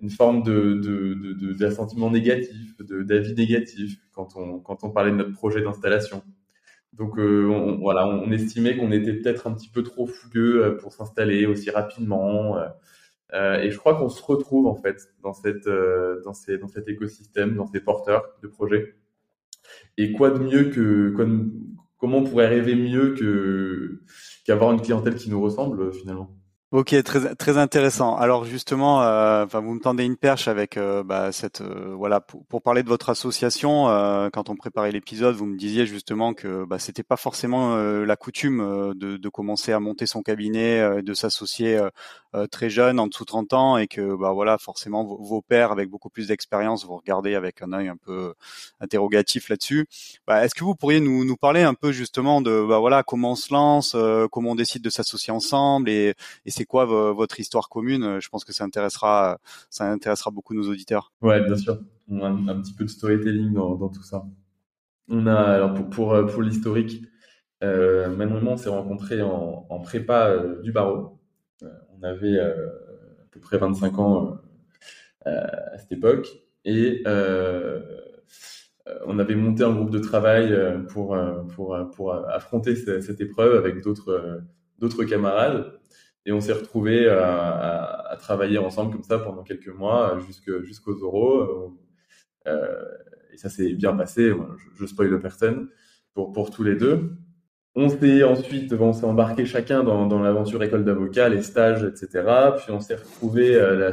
une 0.06 0.10
forme 0.10 0.44
de, 0.44 0.74
de, 0.74 1.14
de, 1.14 1.52
de, 1.52 2.10
négatif, 2.10 2.76
d'avis 2.78 3.34
négatif 3.34 3.98
quand 4.12 4.36
on, 4.36 4.60
quand 4.60 4.84
on 4.84 4.90
parlait 4.90 5.10
de 5.10 5.16
notre 5.16 5.32
projet 5.32 5.62
d'installation. 5.62 6.22
Donc 6.92 7.18
euh, 7.18 7.48
on, 7.48 7.78
voilà, 7.78 8.06
on 8.06 8.30
estimait 8.30 8.76
qu'on 8.76 8.92
était 8.92 9.14
peut-être 9.14 9.48
un 9.48 9.52
petit 9.52 9.68
peu 9.68 9.82
trop 9.82 10.06
fougueux 10.06 10.64
euh, 10.64 10.76
pour 10.76 10.92
s'installer 10.92 11.44
aussi 11.46 11.70
rapidement. 11.70 12.56
Euh, 13.32 13.60
et 13.60 13.72
je 13.72 13.78
crois 13.78 13.96
qu'on 13.96 14.08
se 14.08 14.22
retrouve 14.22 14.68
en 14.68 14.76
fait 14.76 14.96
dans 15.24 15.32
cette 15.32 15.68
dans 16.24 16.32
ces 16.32 16.56
dans 16.58 16.68
cet 16.68 16.86
écosystème, 16.88 17.56
dans 17.56 17.66
ces 17.66 17.80
porteurs 17.80 18.22
de 18.44 18.46
projets. 18.46 18.94
Et 19.98 20.12
quoi 20.12 20.30
de 20.30 20.38
mieux 20.38 20.70
que 20.70 21.10
quoi 21.16 21.26
comment 21.98 22.18
on 22.18 22.24
pourrait 22.24 22.46
rêver 22.46 22.76
mieux 22.76 23.14
que 23.14 24.02
qu'avoir 24.44 24.72
une 24.72 24.80
clientèle 24.80 25.16
qui 25.16 25.30
nous 25.30 25.40
ressemble 25.40 25.92
finalement? 25.92 26.30
Ok, 26.72 27.00
très 27.04 27.36
très 27.36 27.58
intéressant. 27.58 28.16
Alors 28.16 28.44
justement, 28.44 29.00
euh, 29.00 29.44
enfin 29.44 29.60
vous 29.60 29.74
me 29.74 29.78
tendez 29.78 30.04
une 30.04 30.16
perche 30.16 30.48
avec 30.48 30.76
euh, 30.76 31.04
bah, 31.04 31.30
cette 31.30 31.60
euh, 31.60 31.94
voilà 31.96 32.20
pour, 32.20 32.44
pour, 32.46 32.60
parler 32.60 32.82
de 32.82 32.88
votre 32.88 33.08
association. 33.08 33.88
Euh, 33.88 34.30
quand 34.32 34.50
on 34.50 34.56
préparait 34.56 34.90
l'épisode, 34.90 35.36
vous 35.36 35.46
me 35.46 35.56
disiez 35.56 35.86
justement 35.86 36.34
que 36.34 36.64
bah, 36.64 36.80
c'était 36.80 37.04
pas 37.04 37.16
forcément 37.16 37.76
la 37.76 38.16
coutume 38.16 38.94
de, 38.96 39.16
de, 39.16 39.28
commencer 39.28 39.70
à 39.70 39.78
monter 39.78 40.06
son 40.06 40.22
cabinet, 40.22 41.02
de 41.02 41.14
s'associer 41.14 41.80
très 42.50 42.68
jeune, 42.68 42.98
en 42.98 43.06
dessous 43.06 43.22
de 43.22 43.28
30 43.28 43.52
ans, 43.52 43.76
et 43.78 43.86
que 43.86 44.16
bah 44.16 44.32
voilà 44.32 44.58
forcément 44.58 45.04
vos, 45.04 45.22
vos 45.22 45.42
pères 45.42 45.70
avec 45.70 45.88
beaucoup 45.88 46.10
plus 46.10 46.26
d'expérience 46.28 46.84
vous 46.84 46.96
regardez 46.96 47.34
avec 47.34 47.62
un 47.62 47.72
œil 47.72 47.88
un 47.88 47.96
peu 47.96 48.34
interrogatif 48.80 49.48
là-dessus. 49.48 49.86
Bah, 50.26 50.44
Est-ce 50.44 50.54
que 50.54 50.64
vous 50.64 50.74
pourriez 50.74 51.00
nous, 51.00 51.24
nous 51.24 51.36
parler 51.36 51.62
un 51.62 51.74
peu 51.74 51.92
justement 51.92 52.40
de 52.40 52.66
bah, 52.68 52.80
voilà 52.80 53.04
comment 53.04 53.32
on 53.32 53.36
se 53.36 53.52
lance, 53.54 53.96
comment 54.32 54.50
on 54.50 54.54
décide 54.56 54.82
de 54.82 54.90
s'associer 54.90 55.32
ensemble 55.32 55.88
et, 55.88 56.14
et 56.44 56.55
c'est 56.56 56.64
quoi 56.64 56.84
votre 56.86 57.38
histoire 57.38 57.68
commune? 57.68 58.18
Je 58.20 58.28
pense 58.28 58.44
que 58.44 58.52
ça 58.52 58.64
intéressera, 58.64 59.38
ça 59.70 59.90
intéressera 59.90 60.30
beaucoup 60.30 60.54
nos 60.54 60.68
auditeurs. 60.68 61.12
Ouais, 61.20 61.44
bien 61.44 61.56
sûr. 61.56 61.78
Un, 62.10 62.60
petit 62.60 62.72
peu 62.72 62.84
de 62.84 62.90
storytelling 62.90 63.52
dans, 63.52 63.88
tout 63.88 64.02
ça. 64.02 64.24
On 65.08 65.26
a 65.26 65.34
alors 65.34 65.74
pour 65.74 65.88
pour, 65.88 66.14
euh, 66.14 66.24
pour 66.24 66.42
l'historique, 66.42 67.02
euh, 67.62 68.08
Manon 68.08 68.40
on 68.46 68.56
s'est 68.56 68.68
rencontrés 68.68 69.22
en, 69.22 69.80
prépa 69.82 70.28
euh, 70.28 70.60
du 70.62 70.72
barreau. 70.72 71.20
Euh, 71.62 71.68
on 71.98 72.02
avait 72.02 72.38
à 72.40 72.52
peu 73.30 73.40
près 73.40 73.58
25 73.58 73.98
ans 73.98 74.38
à 75.24 75.78
cette 75.78 75.92
époque 75.92 76.28
et 76.64 77.02
on 79.04 79.18
avait 79.18 79.34
monté 79.34 79.64
un 79.64 79.74
groupe 79.74 79.90
de 79.90 79.98
travail 79.98 80.56
pour 80.88 81.16
pour 81.54 81.76
pour 81.94 82.14
affronter 82.14 82.76
cette, 82.76 83.02
cette 83.02 83.20
épreuve 83.20 83.56
avec 83.56 83.82
d'autres 83.82 84.42
d'autres 84.78 85.04
camarades. 85.04 85.72
Et 86.26 86.32
on 86.32 86.40
s'est 86.40 86.52
retrouvés 86.52 87.06
euh, 87.06 87.22
à, 87.22 88.16
travailler 88.18 88.58
ensemble 88.58 88.92
comme 88.92 89.04
ça 89.04 89.18
pendant 89.18 89.44
quelques 89.44 89.68
mois 89.68 90.18
jusqu'aux 90.18 91.02
oraux. 91.02 91.78
Euh, 92.46 92.84
et 93.32 93.38
ça 93.38 93.48
s'est 93.48 93.72
bien 93.74 93.94
passé. 93.94 94.30
Je, 94.30 94.64
je 94.74 94.86
spoil 94.86 95.18
personne 95.20 95.68
pour, 96.14 96.50
tous 96.50 96.64
les 96.64 96.74
deux. 96.74 97.12
On 97.74 97.88
s'est 97.88 98.24
ensuite, 98.24 98.72
on 98.72 98.92
s'est 98.92 99.04
embarqué 99.04 99.44
chacun 99.44 99.84
dans, 99.84 100.22
l'aventure 100.22 100.62
école 100.62 100.84
d'avocat, 100.84 101.28
les 101.28 101.42
stages, 101.42 101.84
etc. 101.84 102.24
Puis 102.56 102.72
on 102.72 102.80
s'est 102.80 102.96
retrouvé 102.96 103.54
euh, 103.54 103.92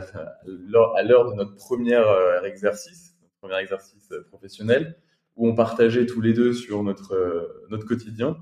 à 0.95 1.03
l'heure 1.03 1.29
de 1.29 1.35
notre 1.35 1.55
premier 1.55 1.95
euh, 1.95 2.41
exercice, 2.43 3.15
notre 3.21 3.35
premier 3.41 3.61
exercice 3.61 4.09
professionnel, 4.29 4.95
où 5.35 5.49
on 5.49 5.53
partageait 5.55 6.05
tous 6.05 6.21
les 6.21 6.33
deux 6.33 6.53
sur 6.53 6.81
notre 6.83 7.85
quotidien. 7.85 8.37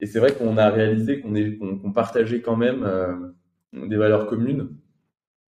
Et 0.00 0.06
c'est 0.06 0.18
vrai 0.18 0.34
qu'on 0.34 0.58
a 0.58 0.68
réalisé 0.70 1.20
qu'on 1.20 1.92
partageait 1.92 2.40
quand 2.40 2.56
même 2.56 2.82
euh, 2.84 3.14
des 3.72 3.96
valeurs 3.96 4.26
communes 4.26 4.68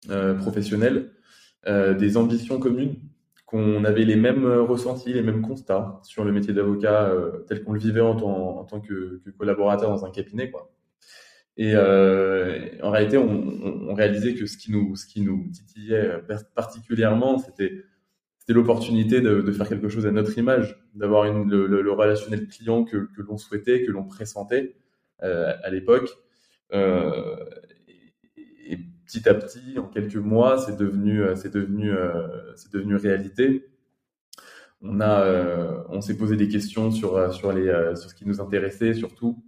euh, 0.09 0.35
professionnelles, 0.35 1.11
euh, 1.67 1.93
des 1.93 2.17
ambitions 2.17 2.59
communes, 2.59 2.95
qu'on 3.45 3.83
avait 3.85 4.05
les 4.05 4.15
mêmes 4.15 4.45
ressentis, 4.45 5.13
les 5.13 5.21
mêmes 5.21 5.41
constats 5.41 5.99
sur 6.03 6.23
le 6.23 6.31
métier 6.31 6.53
d'avocat 6.53 7.11
tel 7.47 7.63
qu'on 7.63 7.73
le 7.73 7.79
vivait 7.79 8.01
en, 8.01 8.63
tant 8.65 8.81
que, 8.81 9.21
collaborateur 9.37 9.91
dans 9.91 10.03
un 10.03 10.09
cabinet. 10.09 10.51
Et 11.57 11.75
en 11.77 12.89
réalité, 12.89 13.17
on, 13.17 13.93
réalisait 13.93 14.33
que 14.33 14.47
ce 14.47 14.57
qui 14.57 14.71
nous 14.71 15.47
titillait 15.51 16.21
particulièrement, 16.55 17.37
c'était 17.37 17.83
c'était 18.45 18.57
l'opportunité 18.57 19.21
de, 19.21 19.51
faire 19.51 19.67
quelque 19.67 19.89
chose 19.89 20.05
à 20.05 20.11
notre 20.11 20.37
image, 20.37 20.79
d'avoir 20.93 21.23
le, 21.33 21.91
relationnel 21.91 22.47
client 22.47 22.83
que, 22.83 23.07
l'on 23.17 23.37
souhaitait, 23.39 23.83
que 23.83 23.91
l'on 23.91 24.03
pressentait 24.03 24.75
euh, 25.23 25.55
à 25.63 25.71
l'époque. 25.71 26.11
Euh, 26.71 27.37
et, 27.87 28.73
et, 28.73 28.79
petit 29.07 29.27
à 29.27 29.33
petit, 29.33 29.79
en 29.79 29.87
quelques 29.87 30.17
mois, 30.17 30.59
c'est 30.59 30.77
devenu, 30.77 31.23
euh, 31.23 31.33
réalité. 32.97 33.65
On 34.83 36.01
s'est 36.01 36.15
posé 36.15 36.35
des 36.35 36.47
questions 36.47 36.91
sur 36.91 37.13
ce 37.33 38.13
qui 38.13 38.27
nous 38.27 38.41
intéressait, 38.41 38.93
surtout. 38.93 39.43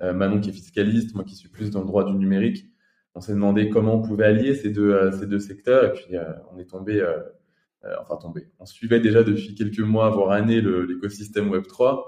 Manon 0.00 0.38
qui 0.38 0.50
est 0.50 0.52
fiscaliste, 0.52 1.16
moi 1.16 1.24
qui 1.24 1.34
suis 1.34 1.48
plus 1.48 1.72
dans 1.72 1.80
le 1.80 1.86
droit 1.86 2.04
du 2.04 2.12
numérique. 2.12 2.70
On 3.16 3.20
s'est 3.20 3.32
demandé 3.32 3.70
comment 3.70 3.96
on 3.96 4.02
pouvait 4.02 4.26
allier 4.26 4.54
ces 4.54 4.70
deux 4.70 5.40
secteurs, 5.40 5.84
et 5.86 5.92
puis 5.94 6.14
on 6.54 6.60
est 6.60 6.70
tombé 6.70 7.04
enfin 8.00 8.16
tombé. 8.16 8.48
On 8.58 8.66
suivait 8.66 9.00
déjà 9.00 9.22
depuis 9.22 9.54
quelques 9.54 9.80
mois, 9.80 10.10
voire 10.10 10.30
années, 10.30 10.60
l'écosystème 10.60 11.50
Web3 11.50 12.02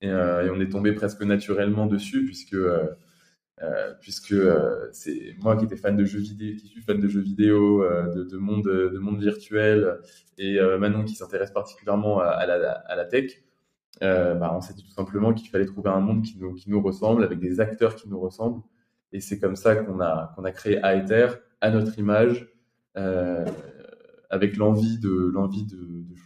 et, 0.00 0.08
euh, 0.08 0.46
et, 0.46 0.50
on 0.50 0.60
est 0.60 0.68
tombé 0.68 0.92
presque 0.92 1.22
naturellement 1.22 1.86
dessus 1.86 2.24
puisque 2.24 2.54
euh, 2.54 2.88
puisque 4.00 4.34
c'est 4.92 5.36
moi 5.40 5.56
qui 5.56 5.64
étais 5.64 5.76
fan 5.76 5.96
de 5.96 6.04
jeux 6.04 6.18
vidéo, 6.18 6.56
qui 6.56 6.66
suis 6.66 6.82
fan 6.82 7.00
de 7.00 7.08
jeux 7.08 7.20
vidéo, 7.20 7.84
de, 7.84 8.24
de, 8.24 8.36
monde, 8.36 8.64
de 8.64 8.98
monde 8.98 9.20
virtuel, 9.20 10.00
et 10.36 10.58
Manon 10.78 11.04
qui 11.04 11.14
s'intéresse 11.14 11.52
particulièrement 11.52 12.18
à, 12.20 12.26
à, 12.26 12.46
la, 12.46 12.72
à, 12.72 12.96
la, 12.96 13.04
tech. 13.06 13.42
Bah, 14.00 14.52
on 14.54 14.60
s'est 14.60 14.74
dit 14.74 14.84
tout 14.84 14.90
simplement 14.90 15.32
qu'il 15.32 15.48
fallait 15.48 15.66
trouver 15.66 15.88
un 15.88 16.00
monde 16.00 16.22
qui 16.22 16.36
nous, 16.38 16.52
qui 16.52 16.68
nous 16.68 16.82
ressemble, 16.82 17.24
avec 17.24 17.38
des 17.38 17.60
acteurs 17.60 17.94
qui 17.94 18.08
nous 18.08 18.20
ressemblent, 18.20 18.60
et 19.12 19.20
c'est 19.20 19.38
comme 19.38 19.56
ça 19.56 19.76
qu'on 19.76 20.00
a 20.00 20.32
qu'on 20.34 20.44
a 20.44 20.50
créé 20.50 20.80
Aether 20.84 21.28
à 21.60 21.70
notre 21.70 21.98
image. 21.98 22.48
Avec 24.34 24.56
l'envie 24.56 24.98
de 24.98 25.30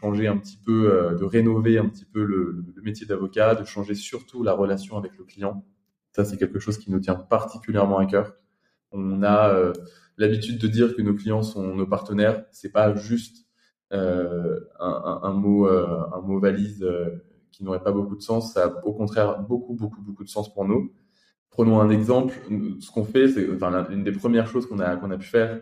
changer 0.00 0.26
un 0.26 0.36
petit 0.36 0.56
peu, 0.56 0.92
euh, 0.92 1.14
de 1.14 1.24
rénover 1.24 1.78
un 1.78 1.88
petit 1.88 2.04
peu 2.04 2.24
le, 2.24 2.64
métier 2.82 3.06
d'avocat, 3.06 3.54
de 3.54 3.64
changer 3.64 3.94
surtout 3.94 4.42
la 4.42 4.52
relation 4.52 4.96
avec 4.96 5.16
le 5.18 5.24
client. 5.24 5.64
Ça, 6.12 6.24
c'est 6.24 6.36
quelque 6.36 6.58
chose 6.58 6.78
qui 6.78 6.90
nous 6.90 7.00
tient 7.00 7.14
particulièrement 7.14 7.98
à 7.98 8.06
cœur. 8.06 8.34
On 8.92 9.22
a 9.22 9.50
euh, 9.50 9.72
l'habitude 10.16 10.58
de 10.58 10.68
dire 10.68 10.96
que 10.96 11.02
nos 11.02 11.14
clients 11.14 11.42
sont 11.42 11.74
nos 11.74 11.86
partenaires. 11.86 12.44
C'est 12.50 12.72
pas 12.72 12.94
juste 12.94 13.46
euh, 13.92 14.60
un, 14.80 15.32
mot, 15.32 15.68
valise 16.40 16.86
qui 17.52 17.64
n'aurait 17.64 17.82
pas 17.82 17.92
beaucoup 17.92 18.16
de 18.16 18.22
sens. 18.22 18.54
Ça 18.54 18.64
a 18.64 18.84
au 18.86 18.94
contraire 18.94 19.40
beaucoup, 19.40 19.74
beaucoup, 19.74 20.00
beaucoup 20.00 20.24
de 20.24 20.30
sens 20.30 20.52
pour 20.52 20.64
nous. 20.64 20.92
Prenons 21.50 21.80
un 21.80 21.90
exemple. 21.90 22.34
Ce 22.80 22.90
qu'on 22.90 23.04
fait, 23.04 23.28
c'est 23.28 23.52
enfin, 23.52 23.86
une 23.90 24.04
des 24.04 24.12
premières 24.12 24.46
choses 24.46 24.66
qu'on 24.66 24.80
a 24.80 25.18
pu 25.18 25.26
faire, 25.26 25.60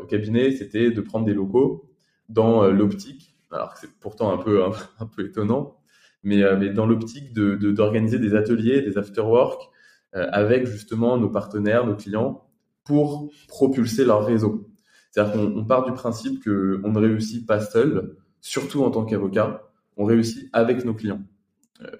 au 0.00 0.06
cabinet, 0.06 0.52
c'était 0.52 0.90
de 0.90 1.00
prendre 1.00 1.26
des 1.26 1.34
locaux 1.34 1.86
dans 2.28 2.64
euh, 2.64 2.70
l'optique, 2.70 3.36
alors 3.50 3.74
c'est 3.76 3.90
pourtant 4.00 4.32
un 4.32 4.38
peu, 4.38 4.64
un, 5.00 5.06
peu 5.06 5.26
étonnant, 5.26 5.76
mais, 6.22 6.42
euh, 6.42 6.56
mais 6.56 6.70
dans 6.70 6.86
l'optique 6.86 7.32
de, 7.32 7.54
d'organiser 7.54 8.18
des 8.18 8.34
ateliers, 8.34 8.82
des 8.82 8.98
after-work 8.98 9.70
avec 10.12 10.64
justement 10.66 11.18
nos 11.18 11.28
partenaires, 11.28 11.84
nos 11.84 11.94
clients, 11.94 12.48
pour 12.84 13.30
propulser 13.48 14.02
leur 14.02 14.24
réseau. 14.24 14.70
C'est-à-dire 15.10 15.34
qu'on 15.34 15.58
on 15.58 15.64
part 15.66 15.84
du 15.84 15.92
principe 15.92 16.42
qu'on 16.42 16.50
ne 16.90 16.98
réussit 16.98 17.46
pas 17.46 17.60
seul, 17.60 18.16
surtout 18.40 18.82
en 18.82 18.90
tant 18.90 19.04
qu'avocat, 19.04 19.68
on 19.98 20.06
réussit 20.06 20.48
avec 20.54 20.86
nos 20.86 20.94
clients. 20.94 21.20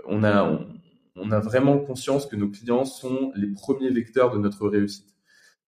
on, 0.06 0.25
a, 0.25 0.59
on, 1.16 1.30
a 1.30 1.40
vraiment 1.40 1.78
conscience 1.78 2.25
que 2.25 2.37
nos 2.37 2.49
clients 2.49 2.87
sont 2.87 3.33
les 3.35 3.49
premiers 3.49 3.90
vecteurs 3.90 4.30
de 4.30 4.38
notre 4.38 4.66
réussite. 4.66 5.14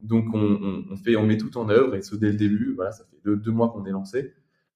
Donc 0.01 0.27
on, 0.33 0.97
fait, 0.97 1.17
on 1.17 1.25
met 1.25 1.37
tout 1.37 1.59
en 1.59 1.69
œuvre 1.69 1.95
et 1.95 2.03
ce 2.03 2.15
dès 2.15 2.29
le 2.29 2.37
début, 2.37 2.75
voilà, 2.75 2.93
ça 2.93 3.05
fait 3.05 3.19
deux, 3.25 3.37
deux 3.37 3.51
mois 3.51 3.71
qu'on 3.71 3.85
est 3.85 3.91
lancé. 3.91 4.33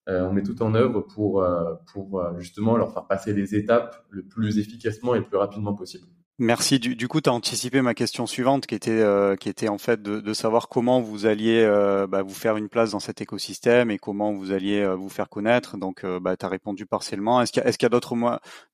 Euh, 0.09 0.27
on 0.27 0.33
met 0.33 0.43
tout 0.43 0.61
en 0.63 0.75
œuvre 0.75 1.01
pour, 1.01 1.43
euh, 1.43 1.75
pour 1.93 2.21
euh, 2.21 2.37
justement 2.39 2.77
leur 2.77 2.93
faire 2.93 3.07
passer 3.07 3.33
les 3.33 3.55
étapes 3.55 4.05
le 4.11 4.25
plus 4.25 4.59
efficacement 4.59 5.15
et 5.15 5.21
le 5.21 5.25
plus 5.25 5.37
rapidement 5.37 5.75
possible. 5.75 6.07
Merci. 6.43 6.81
Du, 6.81 7.07
coup, 7.07 7.21
tu 7.21 7.31
as 7.31 7.33
anticipé 7.33 7.83
ma 7.83 7.95
question 7.95 8.27
suivante, 8.27 8.67
qui 8.67 8.75
était, 8.75 8.91
euh, 8.91 9.37
qui 9.37 9.49
était 9.49 9.69
en 9.69 9.79
fait 9.79 10.03
de, 10.03 10.33
savoir 10.33 10.69
comment 10.69 11.01
vous 11.01 11.25
alliez 11.27 11.63
euh, 11.63 12.09
bah, 12.09 12.23
vous 12.23 12.35
faire 12.35 12.57
une 12.57 12.69
place 12.69 12.91
dans 12.91 12.99
cet 12.99 13.21
écosystème 13.21 13.93
et 13.93 13.99
comment 13.99 14.33
vous 14.33 14.51
alliez 14.51 14.81
euh, 14.81 14.97
vous 14.97 15.09
faire 15.09 15.29
connaître. 15.29 15.77
Donc, 15.77 16.05
bah, 16.05 16.37
tu 16.37 16.45
as 16.45 16.49
répondu 16.49 16.85
partiellement. 16.85 17.41
Est-ce 17.41 17.53
qu'il 17.53 17.63
y 17.63 17.87
a, 17.87 17.89
d'autres 17.89 18.17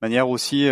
manières 0.01 0.31
aussi 0.31 0.67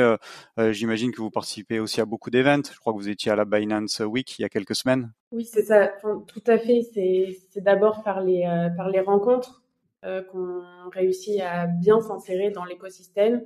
J'imagine 0.57 1.13
que 1.13 1.21
vous 1.21 1.31
participez 1.31 1.81
aussi 1.81 2.01
à 2.01 2.07
beaucoup 2.07 2.31
d'événements. 2.31 2.63
Je 2.73 2.79
crois 2.79 2.95
que 2.95 2.99
vous 2.99 3.11
étiez 3.11 3.31
à 3.31 3.37
la 3.37 3.45
Binance 3.45 4.01
Week 4.01 4.39
il 4.39 4.43
y 4.43 4.45
a 4.47 4.49
quelques 4.49 4.75
semaines. 4.75 5.13
Oui, 5.33 5.45
c'est 5.45 5.65
ça. 5.65 5.89
Tout 6.27 6.45
à 6.47 6.57
fait. 6.57 6.81
C'est, 6.95 7.37
c'est 7.51 7.63
d'abord 7.63 8.05
par 8.05 8.23
les, 8.23 8.71
par 8.75 8.89
les 8.89 9.01
rencontres 9.01 9.63
qu'on 10.01 10.63
réussit 10.95 11.43
à 11.43 11.67
bien 11.67 12.01
s'insérer 12.01 12.51
dans 12.51 12.65
l'écosystème, 12.65 13.43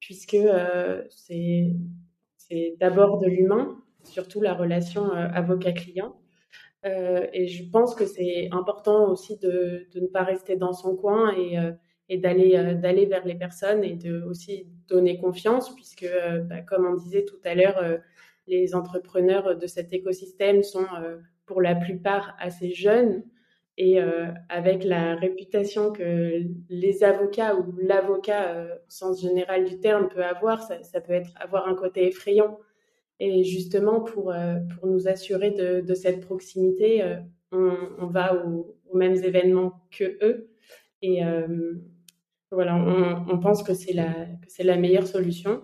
puisque 0.00 0.36
c'est 1.08 1.72
c'est 2.50 2.76
d'abord 2.80 3.18
de 3.18 3.26
l'humain, 3.26 3.78
surtout 4.04 4.40
la 4.40 4.54
relation 4.54 5.14
euh, 5.14 5.28
avocat-client. 5.32 6.16
Euh, 6.86 7.26
et 7.32 7.46
je 7.46 7.68
pense 7.70 7.94
que 7.94 8.06
c'est 8.06 8.48
important 8.52 9.10
aussi 9.10 9.38
de, 9.38 9.86
ne 9.94 10.06
pas 10.06 10.22
rester 10.22 10.56
dans 10.56 10.72
son 10.72 10.96
coin 10.96 11.32
et, 11.36 11.58
euh, 11.58 11.72
d'aller 12.16 13.06
vers 13.06 13.24
les 13.24 13.34
personnes 13.36 13.84
et 13.84 13.94
de 13.94 14.22
aussi 14.22 14.66
donner 14.88 15.18
confiance, 15.18 15.74
puisque, 15.74 16.08
bah, 16.48 16.60
comme 16.62 16.84
on 16.84 16.94
disait 16.94 17.24
tout 17.24 17.38
à 17.44 17.54
l'heure, 17.54 18.00
les 18.48 18.74
entrepreneurs 18.74 19.56
de 19.56 19.66
cet 19.68 19.92
écosystème 19.92 20.64
sont 20.64 20.86
pour 21.46 21.62
la 21.62 21.76
plupart 21.76 22.34
assez 22.40 22.72
jeunes 22.72 23.22
Et 23.82 23.98
avec 24.50 24.84
la 24.84 25.14
réputation 25.14 25.90
que 25.90 26.42
les 26.68 27.02
avocats 27.02 27.56
ou 27.56 27.72
l'avocat 27.78 28.66
au 28.76 28.90
sens 28.90 29.22
général 29.22 29.64
du 29.64 29.80
terme 29.80 30.08
peut 30.08 30.22
avoir, 30.22 30.60
ça, 30.62 31.00
peut 31.00 31.14
être 31.14 31.30
avoir 31.36 31.66
un 31.66 31.74
côté 31.74 32.06
effrayant. 32.06 32.58
Et 33.20 33.42
justement, 33.42 34.02
pour, 34.02 34.34
pour 34.74 34.86
nous 34.86 35.08
assurer 35.08 35.52
de, 35.52 35.94
cette 35.94 36.20
proximité, 36.20 37.02
on, 37.52 38.06
va 38.06 38.34
aux, 38.44 38.76
mêmes 38.92 39.16
événements 39.16 39.72
que 39.90 40.18
eux. 40.22 40.50
Et 41.00 41.22
voilà, 42.50 42.76
on, 42.76 43.38
pense 43.38 43.62
que 43.62 43.72
c'est 43.72 43.94
la, 43.94 44.14
la 44.58 44.76
meilleure 44.76 45.06
solution. 45.06 45.62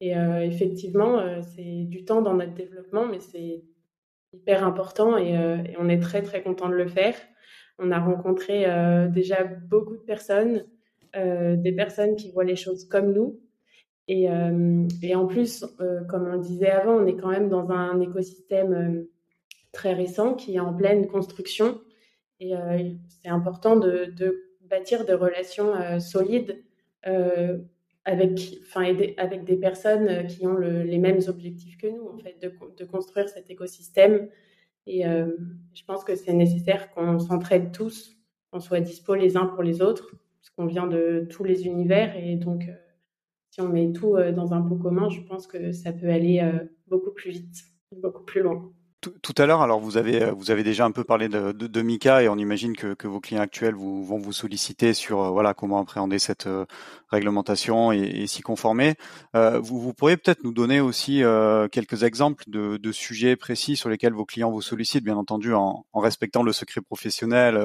Et 0.00 0.16
euh, 0.16 0.40
effectivement, 0.40 1.18
euh, 1.18 1.40
c'est 1.54 1.84
du 1.84 2.04
temps 2.04 2.22
dans 2.22 2.34
notre 2.34 2.54
développement, 2.54 3.06
mais 3.06 3.20
c'est 3.20 3.62
hyper 4.32 4.64
important 4.64 5.16
euh, 5.16 5.56
et, 5.64 5.76
on 5.78 5.88
est 5.88 6.00
très 6.00 6.22
très 6.22 6.42
content 6.42 6.68
de 6.68 6.74
le 6.74 6.88
faire. 6.88 7.14
On 7.80 7.90
a 7.90 7.98
rencontré 7.98 8.66
déjà 9.10 9.44
beaucoup 9.44 9.96
de 9.96 10.02
personnes, 10.02 10.66
des 11.14 11.72
personnes 11.72 12.14
qui 12.14 12.30
voient 12.30 12.44
les 12.44 12.56
choses 12.56 12.84
comme 12.84 13.12
nous. 13.12 13.40
Et, 14.06 14.28
et 15.02 15.14
en 15.14 15.26
plus, 15.26 15.64
comme 16.08 16.26
on 16.28 16.32
le 16.32 16.40
disait 16.40 16.70
avant, 16.70 16.96
on 16.96 17.06
est 17.06 17.16
quand 17.16 17.30
même 17.30 17.48
dans 17.48 17.70
un 17.70 17.98
écosystème 18.00 19.06
très 19.72 19.94
récent 19.94 20.34
qui 20.34 20.56
est 20.56 20.60
en 20.60 20.74
pleine 20.74 21.06
construction. 21.06 21.80
Et 22.38 22.52
c'est 23.08 23.30
important 23.30 23.76
de, 23.76 24.14
bâtir 24.68 25.06
des 25.06 25.14
relations 25.14 25.72
solides 26.00 26.62
avec, 28.04 28.58
enfin, 28.62 28.94
avec 29.18 29.44
des 29.44 29.56
personnes 29.56 30.08
euh, 30.08 30.22
qui 30.24 30.46
ont 30.46 30.56
les 30.56 30.98
mêmes 30.98 31.20
objectifs 31.28 31.76
que 31.76 31.86
nous, 31.86 32.08
en 32.08 32.18
fait, 32.18 32.36
de 32.40 32.84
construire 32.84 33.28
cet 33.28 33.50
écosystème. 33.50 34.28
Et 34.86 35.06
euh, 35.06 35.36
je 35.72 35.84
pense 35.84 36.04
que 36.04 36.16
c'est 36.16 36.32
nécessaire 36.32 36.92
qu'on 36.92 37.18
s'entraide 37.18 37.72
tous, 37.72 38.16
qu'on 38.50 38.60
soit 38.60 38.80
dispo 38.80 39.14
les 39.14 39.36
uns 39.36 39.46
pour 39.46 39.62
les 39.62 39.82
autres, 39.82 40.10
parce 40.40 40.50
qu'on 40.50 40.66
vient 40.66 40.86
de 40.86 41.26
tous 41.30 41.44
les 41.44 41.66
univers. 41.66 42.16
Et 42.16 42.36
donc, 42.36 42.68
euh, 42.68 42.74
si 43.50 43.60
on 43.60 43.68
met 43.68 43.92
tout 43.92 44.16
dans 44.34 44.54
un 44.54 44.62
pot 44.62 44.76
commun, 44.76 45.08
je 45.08 45.20
pense 45.20 45.46
que 45.46 45.72
ça 45.72 45.92
peut 45.92 46.08
aller 46.08 46.40
beaucoup 46.86 47.10
plus 47.10 47.32
vite, 47.32 47.64
beaucoup 47.96 48.22
plus 48.22 48.42
loin. 48.42 48.72
Tout, 49.00 49.34
à 49.38 49.46
l'heure, 49.46 49.62
alors 49.62 49.80
vous 49.80 49.96
avez 49.96 50.22
euh, 50.22 50.32
vous 50.32 50.50
avez 50.50 50.62
déjà 50.62 50.84
un 50.84 50.90
peu 50.90 51.04
parlé 51.04 51.30
de, 51.30 51.52
de, 51.52 51.66
de 51.66 51.80
Mika 51.80 52.22
et 52.22 52.28
on 52.28 52.36
imagine 52.36 52.76
que, 52.76 52.92
que, 52.92 53.08
vos 53.08 53.18
clients 53.18 53.40
actuels 53.40 53.74
vous, 53.74 54.04
vont 54.04 54.18
vous 54.18 54.32
solliciter 54.32 54.92
sur 54.92 55.22
euh, 55.22 55.30
voilà 55.30 55.54
comment 55.54 55.80
appréhender 55.80 56.18
cette 56.18 56.46
euh, 56.46 56.66
réglementation 57.08 57.92
et, 57.92 58.00
et 58.00 58.26
s'y 58.26 58.42
conformer. 58.42 58.96
Euh, 59.34 59.58
vous, 59.58 59.80
vous 59.80 59.94
pourriez 59.94 60.18
peut-être 60.18 60.44
nous 60.44 60.52
donner 60.52 60.80
aussi 60.82 61.22
quelques 61.72 62.02
exemples 62.02 62.44
de, 62.46 62.76
de, 62.76 62.92
sujets 62.92 63.36
précis 63.36 63.74
sur 63.74 63.88
lesquels 63.88 64.12
vos 64.12 64.26
clients 64.26 64.50
vous 64.50 64.60
sollicitent, 64.60 65.04
bien 65.04 65.16
entendu 65.16 65.54
en, 65.54 65.86
en 65.94 66.00
respectant 66.00 66.42
le 66.42 66.52
secret 66.52 66.82
professionnel. 66.82 67.56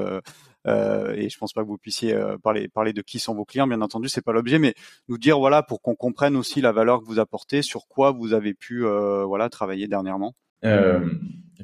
et 0.65 1.29
je 1.29 1.37
pense 1.37 1.51
pas 1.51 1.63
que 1.63 1.67
vous 1.67 1.77
puissiez 1.77 2.17
parler 2.43 2.69
parler 2.69 2.93
de 2.93 3.01
qui 3.01 3.19
sont 3.19 3.35
vos 3.35 3.45
clients, 3.45 3.67
bien 3.67 3.81
entendu, 3.81 4.07
c'est 4.07 4.23
pas 4.23 4.31
l'objet, 4.31 4.57
mais 4.57 4.73
nous 5.09 5.17
dire 5.17 5.37
voilà 5.37 5.63
pour 5.63 5.81
qu'on 5.81 5.95
comprenne 5.95 6.37
aussi 6.37 6.61
la 6.61 6.71
valeur 6.71 7.01
que 7.01 7.05
vous 7.05 7.19
apportez, 7.19 7.61
sur 7.61 7.87
quoi 7.87 8.11
vous 8.11 8.31
avez 8.31 8.53
pu 8.53 8.85
voilà 8.85 9.49
travailler 9.49 9.87
dernièrement. 9.87 10.33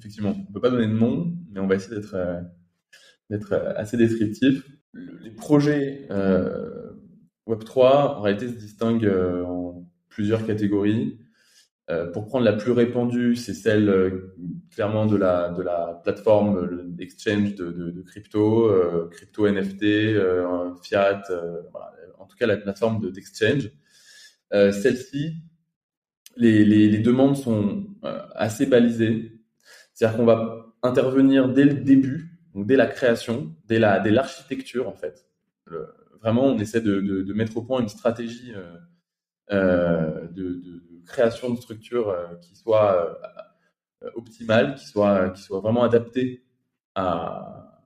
Effectivement, 0.01 0.33
on 0.35 0.49
ne 0.49 0.53
peut 0.53 0.59
pas 0.59 0.71
donner 0.71 0.87
de 0.87 0.97
nom, 0.97 1.33
mais 1.51 1.59
on 1.59 1.67
va 1.67 1.75
essayer 1.75 1.95
d'être 1.95 2.15
euh, 2.15 2.41
d'être 3.29 3.53
assez 3.77 3.95
descriptif. 3.95 4.67
Les 4.93 5.31
projets 5.31 6.07
euh, 6.11 6.91
Web3, 7.47 8.17
en 8.17 8.21
réalité, 8.21 8.49
se 8.49 8.55
distinguent 8.55 9.09
en 9.45 9.87
plusieurs 10.09 10.45
catégories. 10.45 11.17
pour 12.13 12.25
prendre 12.25 12.43
la 12.43 12.53
plus 12.53 12.73
répandue, 12.73 13.37
c'est 13.37 13.53
celle 13.53 14.11
clairement 14.69 15.05
de 15.05 15.15
la, 15.15 16.01
plateforme 16.03 16.93
exchange 16.99 17.55
de, 17.55 18.01
crypto, 18.05 18.69
crypto 19.11 19.47
NFT, 19.49 19.83
fiat, 20.83 21.23
en 22.19 22.25
tout 22.25 22.35
cas 22.37 22.47
la 22.47 22.57
plateforme 22.57 23.09
d'exchange. 23.11 23.71
Celle-ci, 24.51 25.41
les, 26.37 26.97
demandes 26.99 27.37
sont 27.37 27.85
euh, 28.03 28.21
assez 28.35 28.65
balisées. 28.65 29.40
C'est-à-dire 30.01 30.17
qu'on 30.17 30.25
va 30.25 30.73
intervenir 30.81 31.47
dès 31.47 31.63
le 31.63 31.75
début, 31.75 32.31
dès 32.55 32.75
la 32.75 32.87
création, 32.87 33.55
dès 33.67 33.77
la 33.77 33.99
dès 33.99 34.09
l'architecture 34.09 34.89
en 34.89 34.95
fait. 34.95 35.27
Vraiment, 36.23 36.47
on 36.47 36.57
essaie 36.57 36.81
de, 36.81 37.31
mettre 37.33 37.57
au 37.57 37.61
point 37.61 37.79
une 37.81 37.87
stratégie 37.87 38.51
euh, 38.55 38.77
euh, 39.51 40.27
de, 40.29 41.03
création 41.05 41.51
de 41.51 41.57
structure 41.57 42.09
euh, 42.09 42.33
qui 42.41 42.55
soit 42.55 43.21
optimale, 44.15 44.73
qui 44.73 44.87
soit 44.87 45.35
vraiment 45.61 45.83
adaptée 45.83 46.45
à 46.95 47.77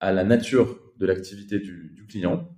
la 0.00 0.24
nature 0.24 0.80
de 0.96 1.04
l'activité 1.04 1.58
du 1.58 2.06
client. 2.08 2.48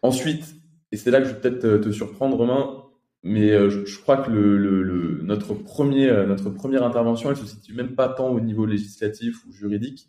Ensuite, 0.00 0.54
et 0.90 0.96
c'est 0.96 1.10
là 1.10 1.20
que 1.20 1.28
je 1.28 1.34
vais 1.34 1.40
peut-être 1.40 1.82
te 1.82 1.92
surprendre, 1.92 2.38
Romain, 2.38 2.87
mais 3.22 3.50
euh, 3.50 3.68
je, 3.68 4.00
crois 4.00 4.18
que 4.18 4.30
euh, 4.30 5.22
notre 5.22 5.54
première 5.54 6.84
intervention, 6.84 7.30
elle 7.30 7.36
se 7.36 7.46
situe 7.46 7.74
même 7.74 7.94
pas 7.94 8.08
tant 8.08 8.28
au 8.28 8.40
niveau 8.40 8.66
législatif 8.66 9.44
ou 9.46 9.52
juridique, 9.52 10.08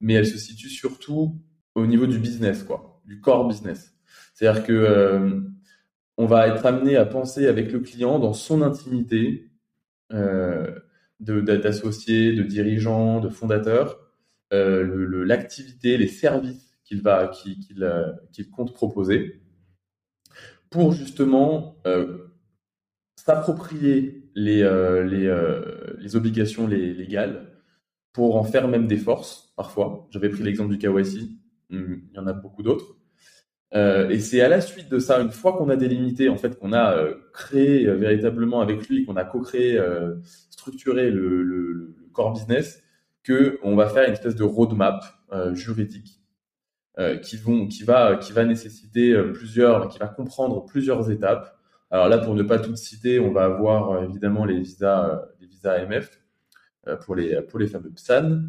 mais 0.00 0.14
elle 0.14 0.26
se 0.26 0.38
situe 0.38 0.68
surtout 0.68 1.40
au 1.74 1.86
niveau 1.86 2.06
du 2.06 2.18
business, 2.18 2.62
quoi, 2.62 3.00
du 3.06 3.20
core 3.20 3.48
business. 3.48 3.94
C'est-à-dire 4.34 4.64
que 4.64 4.72
euh, 4.72 5.40
on 6.16 6.26
va 6.26 6.48
être 6.48 6.66
amené 6.66 6.96
à 6.96 7.06
penser 7.06 7.46
avec 7.46 7.72
le 7.72 7.80
client 7.80 8.18
dans 8.18 8.34
son 8.34 8.62
intimité 8.62 9.50
euh, 10.12 10.78
d'associés, 11.20 12.32
de, 12.32 12.42
de, 12.42 12.48
dirigeants, 12.48 13.20
de 13.20 13.28
fondateurs, 13.28 13.98
euh, 14.52 15.24
l'activité, 15.24 15.96
les 15.96 16.08
services 16.08 16.76
qu'il 16.84 17.00
va, 17.00 17.30
compte 18.54 18.74
proposer, 18.74 19.40
pour 20.68 20.92
justement 20.92 21.78
s'approprier 23.24 24.24
les, 24.34 24.62
euh, 24.62 25.06
euh, 25.06 25.94
les, 25.98 26.16
obligations 26.16 26.66
les, 26.66 26.92
légales 26.92 27.52
pour 28.12 28.36
en 28.36 28.42
faire 28.42 28.66
même 28.66 28.88
des 28.88 28.96
forces, 28.96 29.52
parfois. 29.56 30.08
J'avais 30.10 30.28
pris 30.28 30.42
l'exemple 30.42 30.76
du 30.76 30.78
KYC, 30.78 31.30
hmm, 31.70 31.94
il 32.10 32.16
y 32.16 32.18
en 32.18 32.26
a 32.26 32.32
beaucoup 32.32 32.64
d'autres. 32.64 32.96
Euh, 33.74 34.08
et 34.10 34.18
c'est 34.18 34.40
à 34.40 34.48
la 34.48 34.60
suite 34.60 34.90
de 34.90 34.98
ça, 34.98 35.20
une 35.20 35.30
fois 35.30 35.56
qu'on 35.56 35.68
a 35.68 35.76
délimité, 35.76 36.28
en 36.28 36.36
fait, 36.36 36.58
qu'on 36.58 36.72
a 36.72 36.96
créé 37.32 37.86
véritablement 37.86 38.60
avec 38.60 38.88
lui, 38.88 39.06
qu'on 39.06 39.16
a 39.16 39.24
co-créé, 39.24 39.80
structuré 40.50 41.10
le, 41.10 41.42
le, 41.42 41.72
le, 41.72 41.96
core 42.12 42.32
business, 42.32 42.82
que 43.22 43.60
on 43.62 43.76
va 43.76 43.88
faire 43.88 44.06
une 44.06 44.12
espèce 44.12 44.34
de 44.34 44.44
roadmap 44.44 45.04
juridique 45.52 46.20
qui, 47.22 47.36
vont, 47.36 47.68
qui, 47.68 47.84
va, 47.84 48.16
qui 48.16 48.32
va 48.32 48.44
nécessiter 48.44 49.16
plusieurs, 49.32 49.88
qui 49.88 49.98
va 49.98 50.08
comprendre 50.08 50.66
plusieurs 50.66 51.10
étapes 51.10 51.56
alors 51.92 52.08
là, 52.08 52.16
pour 52.16 52.34
ne 52.34 52.42
pas 52.42 52.58
tout 52.58 52.74
citer, 52.74 53.20
on 53.20 53.32
va 53.32 53.44
avoir 53.44 53.90
euh, 53.90 54.04
évidemment 54.08 54.46
les 54.46 54.58
visas, 54.58 55.10
euh, 55.10 55.18
les 55.40 55.46
visas 55.46 55.72
AMF 55.72 56.22
euh, 56.88 56.96
pour 56.96 57.14
les, 57.14 57.42
pour 57.42 57.58
les 57.58 57.66
fameux 57.66 57.90
PSAN. 57.90 58.44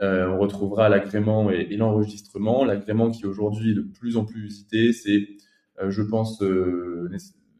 on 0.00 0.38
retrouvera 0.38 0.88
l'agrément 0.88 1.50
et, 1.50 1.76
l'enregistrement. 1.76 2.64
L'agrément 2.64 3.10
qui 3.10 3.26
aujourd'hui 3.26 3.72
est 3.72 3.74
de 3.74 3.82
plus 3.82 4.16
en 4.16 4.24
plus 4.24 4.46
usité, 4.46 4.94
c'est, 4.94 5.28
je 5.86 6.02
pense, 6.02 6.42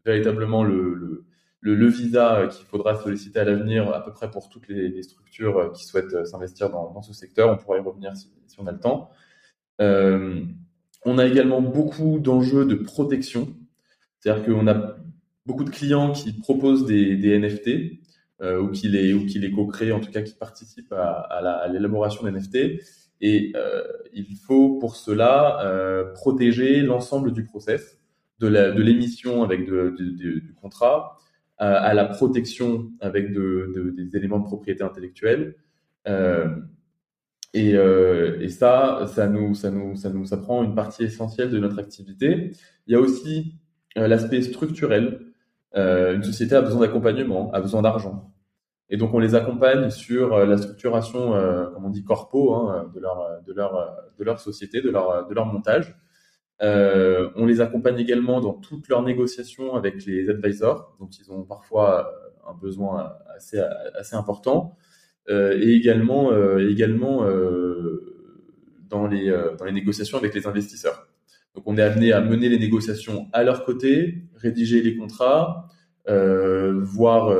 véritablement 0.03 0.63
le, 0.63 1.25
le, 1.61 1.87
visa 1.87 2.47
qu'il 2.47 2.65
faudra 2.65 2.95
solliciter 2.95 3.39
à 3.39 3.43
l'avenir, 3.43 3.93
à 3.93 4.03
peu 4.03 4.11
près 4.11 4.31
pour 4.31 4.49
toutes 4.49 4.67
les, 4.67 5.03
structures 5.03 5.71
qui 5.73 5.85
souhaitent 5.85 6.25
s'investir 6.25 6.71
dans, 6.71 7.03
ce 7.03 7.13
secteur. 7.13 7.51
On 7.51 7.57
pourra 7.57 7.77
y 7.77 7.81
revenir 7.81 8.15
si, 8.17 8.31
on 8.57 8.65
a 8.65 8.71
le 8.71 8.79
temps. 8.79 9.11
On 9.79 11.17
a 11.19 11.25
également 11.27 11.61
beaucoup 11.61 12.17
d'enjeux 12.17 12.65
de 12.65 12.75
protection. 12.75 13.55
C'est-à-dire 14.19 14.45
qu'on 14.45 14.67
a 14.67 14.97
beaucoup 15.45 15.63
de 15.63 15.69
clients 15.69 16.11
qui 16.11 16.33
proposent 16.33 16.85
des, 16.85 17.39
NFT 17.39 17.99
euh, 18.41 18.61
ou 18.61 18.69
qui 18.69 18.87
les 18.89 19.51
co-créent, 19.51 19.91
en 19.91 19.99
tout 19.99 20.11
cas 20.11 20.21
qui 20.21 20.35
participent 20.35 20.93
à, 20.93 21.67
l'élaboration 21.71 22.23
des 22.23 22.31
NFT. 22.31 22.81
Et 23.21 23.51
euh, 23.55 23.83
il 24.13 24.37
faut 24.37 24.77
pour 24.79 24.95
cela 24.95 25.65
euh, 25.65 26.13
protéger 26.13 26.81
l'ensemble 26.81 27.33
du 27.33 27.43
process, 27.43 27.97
de 28.39 28.47
l'émission 28.47 29.43
avec 29.43 29.65
du 29.65 30.55
contrat, 30.61 31.17
à 31.57 31.93
la 31.93 32.05
protection 32.05 32.89
avec 33.01 33.33
de, 33.33 33.93
des 33.97 34.15
éléments 34.15 34.39
de 34.39 34.45
propriété 34.45 34.81
intellectuelle. 34.81 35.55
Et, 37.53 37.73
ça, 38.49 39.07
ça 39.13 39.27
nous, 39.27 39.55
ça 39.55 39.71
nous, 39.71 39.97
ça 39.97 40.09
nous, 40.09 40.25
ça 40.25 40.37
prend 40.37 40.63
une 40.63 40.75
partie 40.75 41.03
essentielle 41.03 41.49
de 41.49 41.59
notre 41.59 41.79
activité. 41.79 42.51
Il 42.87 42.93
y 42.93 42.95
a 42.95 42.99
aussi 43.01 43.55
l'aspect 43.97 44.41
structurel. 44.41 45.28
Euh, 45.75 46.15
une 46.15 46.23
société 46.23 46.55
a 46.55 46.61
besoin 46.61 46.81
d'accompagnement, 46.81 47.51
a 47.51 47.61
besoin 47.61 47.81
d'argent. 47.81 48.33
Et 48.89 48.97
donc 48.97 49.13
on 49.13 49.19
les 49.19 49.35
accompagne 49.35 49.89
sur 49.91 50.33
euh, 50.33 50.45
la 50.45 50.57
structuration, 50.57 51.35
euh, 51.35 51.67
comme 51.67 51.85
on 51.85 51.89
dit, 51.89 52.03
corpo 52.03 52.55
hein, 52.55 52.91
de 52.93 54.23
leur 54.23 54.39
société, 54.39 54.81
de 54.81 54.89
leur 54.89 55.45
montage. 55.45 55.95
Euh, 56.61 57.29
on 57.35 57.45
les 57.45 57.61
accompagne 57.61 57.99
également 57.99 58.41
dans 58.41 58.53
toutes 58.53 58.89
leurs 58.89 59.03
négociations 59.03 59.75
avec 59.75 60.05
les 60.05 60.29
advisors, 60.29 60.95
donc 60.99 61.17
ils 61.19 61.31
ont 61.31 61.43
parfois 61.43 62.11
un 62.47 62.53
besoin 62.53 63.13
assez 63.37 64.15
important, 64.15 64.75
et 65.29 65.73
également 65.73 66.31
dans 68.89 69.07
les 69.07 69.71
négociations 69.71 70.17
avec 70.17 70.33
les 70.33 70.47
investisseurs. 70.47 71.07
Donc 71.55 71.63
on 71.65 71.77
est 71.77 71.81
amené 71.81 72.11
à 72.11 72.19
mener 72.19 72.49
les 72.49 72.59
négociations 72.59 73.29
à 73.31 73.43
leur 73.43 73.63
côté, 73.63 74.23
rédiger 74.39 74.81
les 74.81 74.97
contrats, 74.97 75.67
euh, 76.07 76.79
voire 76.81 77.33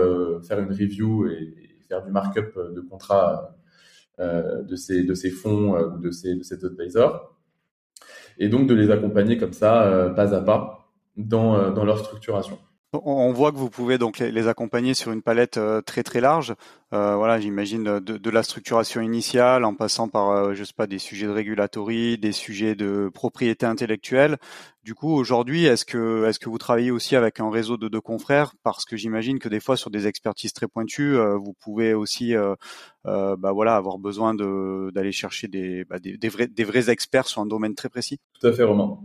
faire 0.44 0.60
une 0.60 0.70
review 0.70 1.28
et, 1.28 1.56
faire 1.88 2.04
du 2.06 2.12
markup 2.12 2.54
de 2.56 2.82
contrats 2.82 3.56
de 4.20 4.76
ces 4.76 5.04
de 5.04 5.16
ces 5.16 5.32
fonds 5.32 5.76
ou 5.76 5.98
de 5.98 6.12
ces 6.12 6.36
de 6.36 6.76
et 8.38 8.48
donc 8.48 8.68
de 8.68 8.76
les 8.76 8.92
accompagner 8.92 9.38
comme 9.38 9.54
ça 9.54 10.14
pas 10.16 10.36
à 10.36 10.42
pas 10.42 10.92
dans 11.18 11.84
leur 11.84 11.98
structuration. 11.98 12.60
On 12.92 13.32
voit 13.34 13.52
que 13.52 13.58
vous 13.58 13.70
pouvez 13.70 14.00
donc 14.00 14.18
les 14.18 14.48
accompagner 14.48 14.96
sur 14.96 15.12
une 15.12 15.22
palette 15.22 15.58
euh, 15.58 15.80
très 15.80 16.02
très 16.02 16.22
large. 16.22 16.56
Euh, 16.92 17.16
voilà, 17.18 17.40
j'imagine 17.40 17.84
de, 17.84 18.00
de, 18.00 18.30
la 18.32 18.42
structuration 18.42 19.00
initiale, 19.00 19.64
en 19.64 19.76
passant 19.76 20.08
par, 20.08 20.32
euh, 20.32 20.54
je 20.56 20.64
sais 20.64 20.74
pas, 20.76 20.88
des 20.88 20.98
sujets 20.98 21.28
de 21.28 21.32
régulatorie, 21.32 22.18
des 22.18 22.32
sujets 22.32 22.74
de 22.74 23.12
propriété 23.14 23.68
intellectuelle. 23.68 24.38
Du 24.84 24.96
coup, 24.96 25.14
aujourd'hui, 25.14 25.66
est-ce 25.66 25.86
que 25.86 26.26
est-ce 26.26 26.40
que 26.40 26.50
vous 26.50 26.58
travaillez 26.58 26.90
aussi 26.90 27.16
avec 27.16 27.40
un 27.40 27.52
réseau 27.52 27.78
de 27.78 27.90
deux 27.90 28.02
confrères? 28.02 28.56
Parce 28.64 28.86
que 28.86 28.98
j'imagine 28.98 29.38
que 29.38 29.50
des 29.50 29.60
fois, 29.60 29.78
sur 29.78 29.92
des 29.92 30.08
expertises 30.08 30.54
très 30.54 30.68
pointues, 30.68 31.16
vous 31.16 31.54
pouvez 31.62 31.94
aussi, 31.94 32.34
bah 33.04 33.52
voilà, 33.54 33.76
avoir 33.76 34.00
besoin 34.00 34.34
de 34.34 34.90
d'aller 34.96 35.12
chercher 35.12 35.48
des, 35.48 35.86
bah, 35.86 36.00
des, 36.00 36.64
vrais 36.64 36.90
experts 36.90 37.28
sur 37.28 37.42
un 37.42 37.46
domaine 37.46 37.76
très 37.76 37.90
précis. 37.90 38.18
Tout 38.42 38.48
à 38.48 38.54
fait, 38.54 38.64
Romain. 38.64 38.98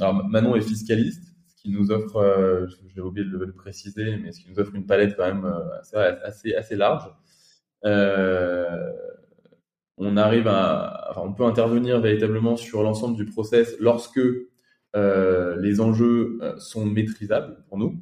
Alors, 0.00 0.26
Manon 0.26 0.56
est 0.56 0.62
fiscaliste 0.62 1.30
qui 1.60 1.70
nous 1.70 1.90
offre, 1.90 2.16
euh, 2.16 2.66
j'ai 2.94 3.00
oublié 3.02 3.26
de 3.28 3.36
le, 3.36 3.52
préciser, 3.52 4.16
mais 4.16 4.32
ce 4.32 4.40
qui 4.40 4.50
nous 4.50 4.58
offre 4.58 4.74
une 4.74 4.86
palette 4.86 5.16
quand 5.16 5.26
même 5.26 5.44
euh, 5.44 5.78
assez, 6.22 6.54
assez, 6.54 6.76
large. 6.76 7.04
Euh, 7.84 8.92
on 9.98 10.16
arrive 10.16 10.48
à, 10.48 11.12
on 11.16 11.32
peut 11.34 11.44
intervenir 11.44 12.00
véritablement 12.00 12.56
sur 12.56 12.82
l'ensemble 12.82 13.16
du 13.16 13.26
process 13.26 13.76
lorsque 13.78 14.20
les 14.94 15.80
enjeux 15.80 16.40
sont 16.58 16.86
maîtrisables 16.86 17.62
pour 17.68 17.78
nous. 17.78 18.00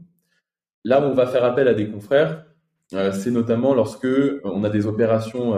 Là 0.85 1.01
où 1.01 1.05
on 1.05 1.14
va 1.14 1.27
faire 1.27 1.44
appel 1.44 1.66
à 1.68 1.75
des 1.75 1.90
confrères, 1.90 2.47
c'est 2.90 3.33
notamment 3.33 3.75
lorsque 3.75 4.07
on 4.44 4.64
a 4.64 4.71
des 4.71 4.87
opérations 4.87 5.55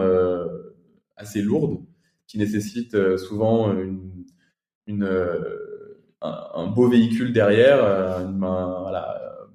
assez 1.17 1.43
lourdes 1.43 1.85
qui 2.27 2.39
nécessitent 2.39 3.17
souvent 3.19 3.73
une, 3.79 4.25
une 4.87 5.07
un, 6.23 6.67
beau 6.67 6.89
véhicule 6.89 7.33
derrière, 7.33 7.83
euh, 7.83 8.27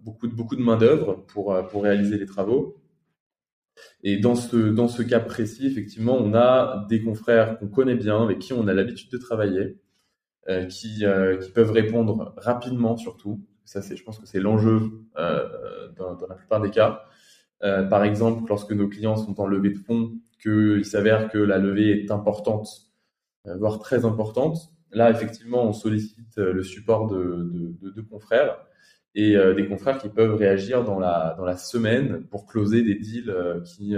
beaucoup 0.03 0.27
de 0.27 0.33
beaucoup 0.33 0.55
de 0.55 0.61
main 0.61 0.77
d'œuvre 0.77 1.25
pour 1.27 1.53
euh, 1.53 1.63
pour 1.63 1.83
réaliser 1.83 2.17
les 2.17 2.25
travaux. 2.25 2.81
Et 4.03 4.17
dans 4.17 4.35
ce 4.35 4.55
dans 4.57 4.87
ce 4.87 5.03
cas 5.03 5.19
précis, 5.19 5.67
effectivement, 5.67 6.15
on 6.17 6.33
a 6.33 6.85
des 6.89 7.03
confrères 7.03 7.59
qu'on 7.59 7.67
connaît 7.67 7.95
bien, 7.95 8.21
avec 8.23 8.39
qui 8.39 8.53
on 8.53 8.67
a 8.67 8.73
l'habitude 8.73 9.11
de 9.11 9.17
travailler, 9.17 9.77
euh, 10.49 10.65
qui 10.65 11.03
qui 11.43 11.51
peuvent 11.51 11.71
répondre 11.71 12.33
rapidement 12.37 12.97
surtout. 12.97 13.41
Ça, 13.65 13.81
c'est, 13.81 13.95
je 13.95 14.03
pense 14.03 14.19
que 14.19 14.27
c'est 14.27 14.39
l'enjeu 14.39 14.91
dans, 15.15 16.17
la 16.29 16.35
plupart 16.35 16.61
des 16.61 16.69
cas. 16.69 17.03
par 17.61 18.03
exemple, 18.03 18.47
lorsque 18.47 18.71
nos 18.71 18.87
clients 18.87 19.17
sont 19.17 19.41
en 19.41 19.47
levée 19.47 19.71
de 19.71 19.77
fonds, 19.79 20.13
qu'il 20.41 20.85
s'avère 20.85 21.29
que 21.29 21.39
la 21.39 21.57
levée 21.57 22.03
est 22.03 22.11
importante, 22.11 22.91
voire 23.45 23.79
très 23.79 24.05
importante, 24.05 24.74
Là, 24.95 25.11
effectivement, 25.11 25.65
on 25.65 25.73
sollicite 25.73 26.37
euh, 26.37 26.53
le 26.53 26.63
support 26.63 27.07
de, 27.07 27.75
de, 27.81 28.01
confrères 28.01 28.57
et 29.13 29.35
euh, 29.35 29.53
des 29.53 29.67
confrères 29.67 29.97
qui 29.97 30.07
peuvent 30.07 30.35
réagir 30.35 30.85
dans 30.85 30.99
la, 30.99 31.57
semaine 31.57 32.23
pour 32.27 32.45
closer 32.47 32.81
des 32.81 32.95
deals 32.95 33.29
euh, 33.29 33.59
qui, 33.61 33.93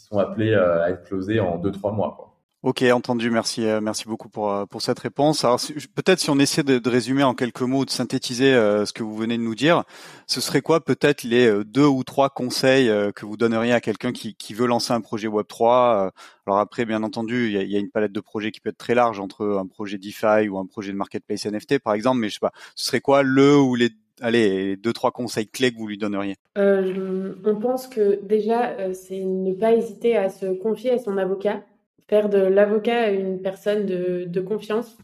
sont 0.00 0.18
appelés 0.18 0.54
à 0.54 0.88
être 0.90 1.04
closés 1.04 1.40
en 1.40 1.58
2-3 1.58 1.94
mois. 1.94 2.35
Ok, 2.66 2.82
entendu. 2.82 3.30
Merci, 3.30 3.64
euh, 3.64 3.80
merci 3.80 4.06
beaucoup 4.08 4.28
pour 4.28 4.50
euh, 4.50 4.66
pour 4.66 4.82
cette 4.82 4.98
réponse. 4.98 5.44
Alors 5.44 5.60
peut-être 5.94 6.18
si 6.18 6.30
on 6.30 6.38
essaie 6.40 6.64
de, 6.64 6.80
de, 6.80 6.90
résumer 6.90 7.22
en 7.22 7.32
quelques 7.32 7.62
mots, 7.62 7.84
de 7.84 7.90
synthétiser 7.90 8.52
euh, 8.52 8.84
ce 8.84 8.92
que 8.92 9.04
vous 9.04 9.14
venez 9.14 9.38
de 9.38 9.42
nous 9.44 9.54
dire, 9.54 9.84
ce 10.26 10.40
serait 10.40 10.62
quoi 10.62 10.84
peut-être 10.84 11.22
les 11.22 11.62
deux 11.64 11.86
ou 11.86 12.02
trois 12.02 12.28
conseils 12.28 12.90
que 13.14 13.24
vous 13.24 13.36
donneriez 13.36 13.72
à 13.72 13.80
quelqu'un 13.80 14.10
qui, 14.10 14.34
qui 14.34 14.52
veut 14.52 14.66
lancer 14.66 14.92
un 14.92 15.00
projet 15.00 15.28
Web 15.28 15.46
3 15.46 16.10
Alors 16.48 16.58
après, 16.58 16.84
bien 16.84 17.04
entendu, 17.04 17.46
il 17.46 17.52
y 17.52 17.58
a, 17.58 17.62
y 17.62 17.76
a, 17.76 17.78
une 17.78 17.90
palette 17.90 18.10
de 18.10 18.18
projets 18.18 18.50
qui 18.50 18.58
peut 18.58 18.70
être 18.70 18.78
très 18.78 18.96
large 18.96 19.20
entre 19.20 19.46
un 19.46 19.66
projet 19.68 19.96
DeFi 19.96 20.48
ou 20.48 20.58
un 20.58 20.66
projet 20.66 20.90
de 20.90 20.96
marketplace 20.96 21.46
NFT, 21.46 21.78
par 21.78 21.94
exemple. 21.94 22.18
Mais 22.18 22.28
je 22.30 22.34
sais 22.34 22.40
pas, 22.40 22.52
ce 22.74 22.86
serait 22.86 23.00
quoi 23.00 23.22
le 23.22 23.56
ou 23.56 23.76
les 23.76 23.90
allez, 24.20 24.76
deux, 24.76 24.92
trois 24.92 25.12
conseils 25.12 25.46
clés 25.46 25.70
que 25.70 25.78
vous 25.78 25.86
lui 25.86 25.98
donneriez? 25.98 26.34
Euh, 26.58 27.32
On 27.44 27.54
pense 27.54 27.86
que 27.86 28.18
déjà, 28.24 28.92
c'est 28.92 29.20
ne 29.20 29.54
pas 29.54 29.72
hésiter 29.72 30.16
à 30.16 30.30
se 30.30 30.46
confier 30.46 30.90
à 30.90 30.98
son 30.98 31.16
avocat 31.16 31.62
faire 32.08 32.28
de 32.28 32.38
l'avocat 32.38 33.10
une 33.10 33.40
personne 33.42 33.86
de, 33.86 34.40
confiance 34.40 34.96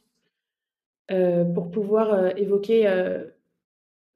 euh, 1.11 1.45
pour 1.45 1.71
pouvoir 1.71 2.15
euh, 2.15 2.31
évoquer 2.37 2.87
euh, 2.87 3.25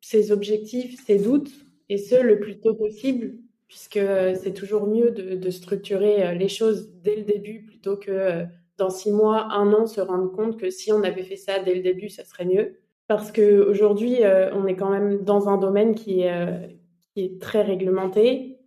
ses 0.01 0.31
objectifs, 0.31 1.05
ses 1.05 1.19
doutes, 1.19 1.51
et 1.89 1.99
ce, 1.99 2.21
le 2.21 2.39
plus 2.39 2.61
tôt 2.61 2.75
possible, 2.75 3.35
puisque 3.69 4.01
c'est 4.35 4.55
toujours 4.55 4.87
mieux 4.87 5.11
de, 5.11 5.51
structurer 5.51 6.37
les 6.37 6.49
choses 6.49 6.93
dès 7.03 7.17
le 7.17 7.23
début 7.23 7.65
plutôt 7.65 7.97
que 7.97 8.45
dans 8.77 8.91
six 8.91 9.11
mois, 9.11 9.49
un 9.53 9.73
an, 9.73 9.87
se 9.87 10.01
rendre 10.01 10.31
compte 10.31 10.59
que 10.59 10.71
si 10.71 10.93
on 10.93 11.03
avait 11.03 11.23
fait 11.23 11.37
ça 11.37 11.59
dès 11.61 11.75
le 11.75 11.83
début, 11.83 12.09
ça 12.09 12.25
serait 12.25 12.45
mieux. 12.45 12.77
Parce 13.09 13.33
qu'aujourd'hui, 13.33 14.19
on 14.53 14.67
est 14.67 14.77
quand 14.77 14.91
même 14.91 15.23
dans 15.25 15.49
un 15.49 15.59
domaine 15.59 15.95
qui 15.95 16.23
est 16.23 17.41
très 17.41 17.63
réglementé. 17.63 18.59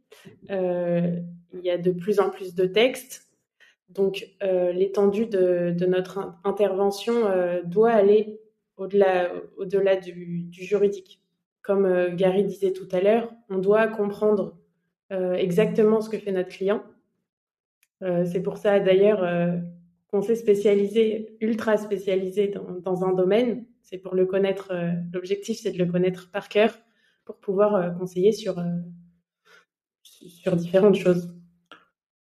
il 0.49 1.61
y 1.63 1.69
a 1.69 1.77
de 1.77 1.91
plus 1.91 2.19
en 2.19 2.29
plus 2.29 2.55
de 2.55 2.65
textes 2.65 3.28
donc, 3.89 4.27
euh, 4.43 4.71
l'étendue 4.71 5.25
de, 5.25 5.85
notre 5.85 6.35
intervention 6.43 7.25
euh, 7.25 7.61
doit 7.63 7.91
aller 7.91 8.39
au-delà 8.77 9.31
au 9.57 9.65
-delà 9.65 9.99
du, 9.99 10.47
juridique. 10.51 11.21
Comme 11.61 11.85
euh, 11.85 12.13
Gary 12.15 12.43
disait 12.43 12.71
tout 12.71 12.87
à 12.91 13.01
l'heure, 13.01 13.31
on 13.49 13.57
doit 13.57 13.87
comprendre 13.87 14.55
exactement 15.11 16.01
ce 16.01 16.09
que 16.11 16.19
fait 16.19 16.31
notre 16.31 16.49
client. 16.49 16.83
C'est 17.99 18.43
pour 18.43 18.57
ça 18.57 18.79
d'ailleurs 18.79 19.25
qu'on 20.07 20.21
s'est 20.21 20.35
spécialisé, 20.35 21.35
ultra 21.41 21.77
spécialisé 21.77 22.53
dans, 22.83 23.03
un 23.03 23.13
domaine. 23.13 23.65
C'est 23.81 23.97
pour 23.97 24.13
le 24.13 24.27
connaître, 24.27 24.71
l'objectif 25.11 25.57
c'est 25.59 25.71
de 25.71 25.79
le 25.79 25.91
connaître 25.91 26.29
par 26.29 26.47
cœur 26.47 26.77
pour 27.25 27.37
pouvoir 27.37 27.97
conseiller 27.97 28.31
sur, 28.31 28.63
sur 30.03 30.55
différentes 30.55 30.93
choses. 30.93 31.33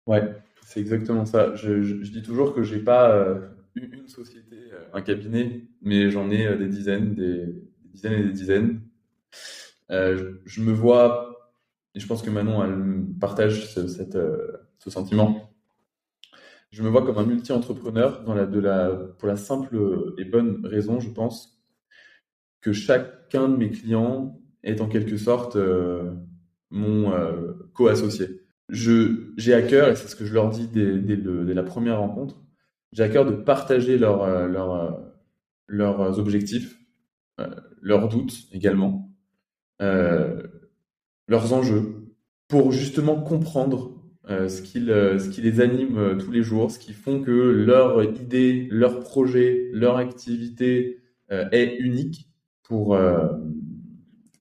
Ouais, 0.06 0.22
c'est 0.66 0.80
exactement 0.80 1.26
ça. 1.26 1.54
Je, 1.54 1.94
dis 2.10 2.24
toujours 2.24 2.54
que 2.54 2.64
j'ai 2.64 2.80
pas 2.80 3.12
euh, 3.12 3.40
une, 3.76 4.08
société, 4.08 4.58
euh, 4.74 4.84
un 4.94 5.02
cabinet, 5.02 5.68
mais 5.84 6.10
j'en 6.10 6.32
ai 6.32 6.48
euh, 6.48 6.58
des 6.58 6.68
dizaines, 6.68 7.14
des, 7.14 7.54
dizaines 7.94 8.14
et 8.14 8.24
des 8.24 8.32
dizaines. 8.32 8.82
je, 9.90 10.62
me 10.62 10.74
vois, 10.74 11.54
et 11.94 12.00
je 12.00 12.08
pense 12.08 12.24
que 12.24 12.32
Manon 12.32 12.64
elle 12.66 13.06
partage 13.20 13.68
ce, 13.68 14.90
sentiment. 14.90 15.52
Je 16.72 16.82
me 16.82 16.90
vois 16.90 17.06
comme 17.06 17.20
un 17.20 17.26
multi-entrepreneur 17.26 18.24
pour 18.24 19.28
la 19.28 19.38
simple 19.38 20.14
et 20.18 20.26
bonne 20.26 20.66
raison, 20.66 21.00
je 21.00 21.10
pense, 21.12 21.64
que 22.62 22.74
chacun 22.74 23.50
de 23.50 23.56
mes 23.56 23.70
clients 23.70 24.42
est 24.64 24.82
en 24.82 24.88
quelque 24.88 25.18
sorte 25.18 25.58
mon 26.72 27.14
co-associé 27.74 28.45
je 28.70 29.34
j'ai 29.38 29.54
à 29.54 29.62
cœur, 29.62 29.90
et 29.90 29.96
c'est 29.96 30.08
ce 30.08 30.16
que 30.16 30.26
je 30.26 30.34
leur 30.34 30.50
dis 30.50 30.68
dès, 30.68 30.98
dès, 30.98 31.54
la 31.54 31.64
première 31.64 32.00
rencontre, 32.00 32.42
j'ai 32.92 33.04
à 33.04 33.10
cœur 33.10 33.26
de 33.26 33.32
partager 33.32 33.98
leur, 33.98 34.24
euh, 34.24 34.48
leur, 34.48 34.74
euh, 34.74 34.92
leurs 35.68 36.20
objectifs, 36.20 36.80
euh, 37.40 37.48
leurs 37.82 38.10
doutes 38.10 38.48
également, 38.52 39.12
leurs 39.80 41.54
enjeux, 41.54 42.08
pour 42.48 42.72
justement 42.72 43.22
comprendre 43.22 43.92
ce, 44.28 44.62
qui, 44.62 44.80
ce 44.80 45.30
qui 45.30 45.42
les 45.42 45.60
anime 45.60 46.18
tous 46.18 46.32
les 46.32 46.44
jours, 46.44 46.72
ce 46.72 46.80
qui 46.80 46.94
font 46.94 47.22
que 47.22 47.32
leur 47.32 48.04
idée, 48.04 48.68
leur 48.72 49.00
projet, 49.02 49.70
leur 49.74 49.98
activité 49.98 51.02
est 51.30 51.78
unique. 51.80 52.30
Pour, 52.64 52.98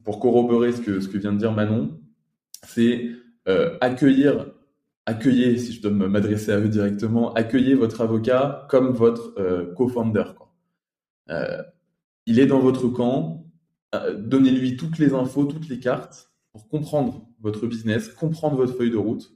pour 0.05 0.21
corroborer 0.21 0.73
ce 0.73 0.81
que, 0.81 1.01
ce 1.01 1.09
que 1.09 1.19
vient 1.19 1.33
de 1.33 1.39
dire 1.39 1.53
Manon, 1.53 1.99
c'est 2.63 3.11
euh, 3.49 3.77
accueillir, 3.81 4.53
accueillir, 5.07 5.59
si 5.59 5.73
je 5.73 5.83
dois 5.83 5.91
m'adresser 5.91 6.53
à 6.53 6.59
eux 6.59 6.69
directement, 6.69 7.33
accueillez 7.35 7.75
votre 7.75 8.01
avocat 8.01 8.67
comme 8.71 8.93
votre 8.93 9.35
euh, 9.39 9.73
co-founder. 9.75 10.25
Euh, 11.31 11.63
il 12.27 12.39
est 12.39 12.47
dans 12.47 12.61
votre 12.61 12.89
camp, 12.89 13.47
donnez-lui 14.17 14.77
toutes 14.77 14.99
les 14.99 15.13
infos, 15.15 15.45
toutes 15.45 15.69
les 15.69 15.79
cartes 15.79 16.33
pour 16.53 16.69
comprendre 16.69 17.29
votre 17.41 17.67
business, 17.67 18.09
comprendre 18.09 18.57
votre 18.57 18.75
feuille 18.75 18.91
de 18.91 18.97
route 18.97 19.33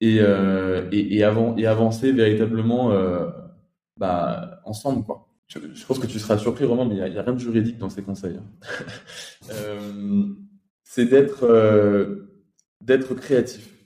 et, 0.00 0.18
et, 0.18 1.16
et 1.16 1.24
avancer 1.24 2.12
véritablement 2.12 2.92
bah, 3.96 4.60
ensemble. 4.64 5.04
Quoi. 5.04 5.26
Je, 5.48 5.58
pense 5.86 5.98
que 5.98 6.06
tu 6.06 6.18
seras 6.18 6.38
surpris 6.38 6.64
vraiment, 6.64 6.84
mais 6.84 6.96
il 6.96 7.10
n'y 7.10 7.18
a, 7.18 7.22
rien 7.22 7.32
de 7.32 7.38
juridique 7.38 7.78
dans 7.78 7.88
ces 7.88 8.02
conseils. 8.02 8.36
Hein. 8.36 8.44
c'est 10.84 11.06
d'être 11.06 11.46
d'être 12.80 13.14
créatif. 13.14 13.76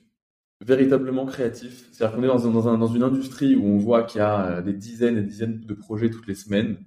véritablement 0.60 1.26
créatif. 1.26 1.88
C'est-à-dire 1.92 2.16
qu'on 2.16 2.22
est 2.22 2.26
dans, 2.26 2.86
une 2.86 3.02
industrie 3.02 3.54
où 3.54 3.66
on 3.66 3.78
voit 3.78 4.04
qu'il 4.04 4.20
y 4.20 4.22
a 4.22 4.62
des 4.62 4.72
dizaines 4.72 5.18
et 5.18 5.22
dizaines 5.22 5.60
de 5.60 5.74
projets 5.74 6.10
toutes 6.10 6.26
les 6.26 6.34
semaines, 6.34 6.78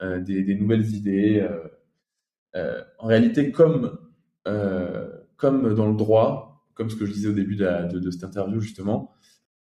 des, 0.00 0.44
des, 0.44 0.54
nouvelles 0.54 0.94
idées. 0.94 1.44
en 2.54 3.06
réalité, 3.06 3.50
comme, 3.50 3.98
dans 4.44 5.88
le 5.88 5.96
droit, 5.96 6.48
comme 6.78 6.90
ce 6.90 6.96
que 6.96 7.06
je 7.06 7.12
disais 7.12 7.28
au 7.28 7.32
début 7.32 7.56
de, 7.56 8.10
cette 8.10 8.24
interview 8.24 8.60
justement, 8.60 9.12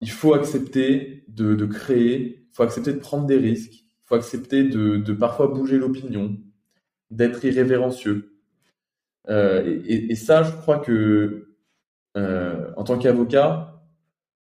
il 0.02 0.10
faut 0.10 0.34
accepter 0.34 1.24
de, 1.28 1.64
créer, 1.64 2.46
il 2.50 2.54
faut 2.54 2.62
accepter 2.62 2.92
de 2.92 2.98
prendre 2.98 3.26
des 3.26 3.38
risques, 3.38 3.72
il 3.72 4.04
faut 4.04 4.14
accepter 4.14 4.64
de, 4.64 5.12
parfois 5.14 5.48
bouger 5.48 5.78
l'opinion, 5.78 6.36
d'être 7.10 7.42
irrévérencieux. 7.44 8.38
Euh, 9.28 9.80
et, 9.86 10.12
et, 10.12 10.14
ça, 10.14 10.42
je 10.42 10.52
crois 10.52 10.78
que 10.78 11.45
euh, 12.16 12.70
en 12.76 12.84
tant 12.84 12.98
qu'avocat, 12.98 13.82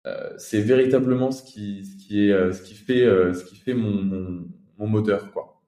euh, 0.07 0.33
c'est 0.37 0.61
véritablement 0.61 1.31
ce 1.31 1.43
qui, 1.43 1.85
ce 1.85 1.95
qui 1.95 2.25
est, 2.27 2.31
euh, 2.31 2.51
ce 2.51 2.61
qui 2.61 2.73
fait, 2.73 3.05
ce 3.05 3.43
qui 3.45 3.55
fait 3.55 3.73
mon, 3.73 4.01
mon, 4.01 4.47
mon, 4.77 4.87
moteur, 4.87 5.31
quoi. 5.31 5.61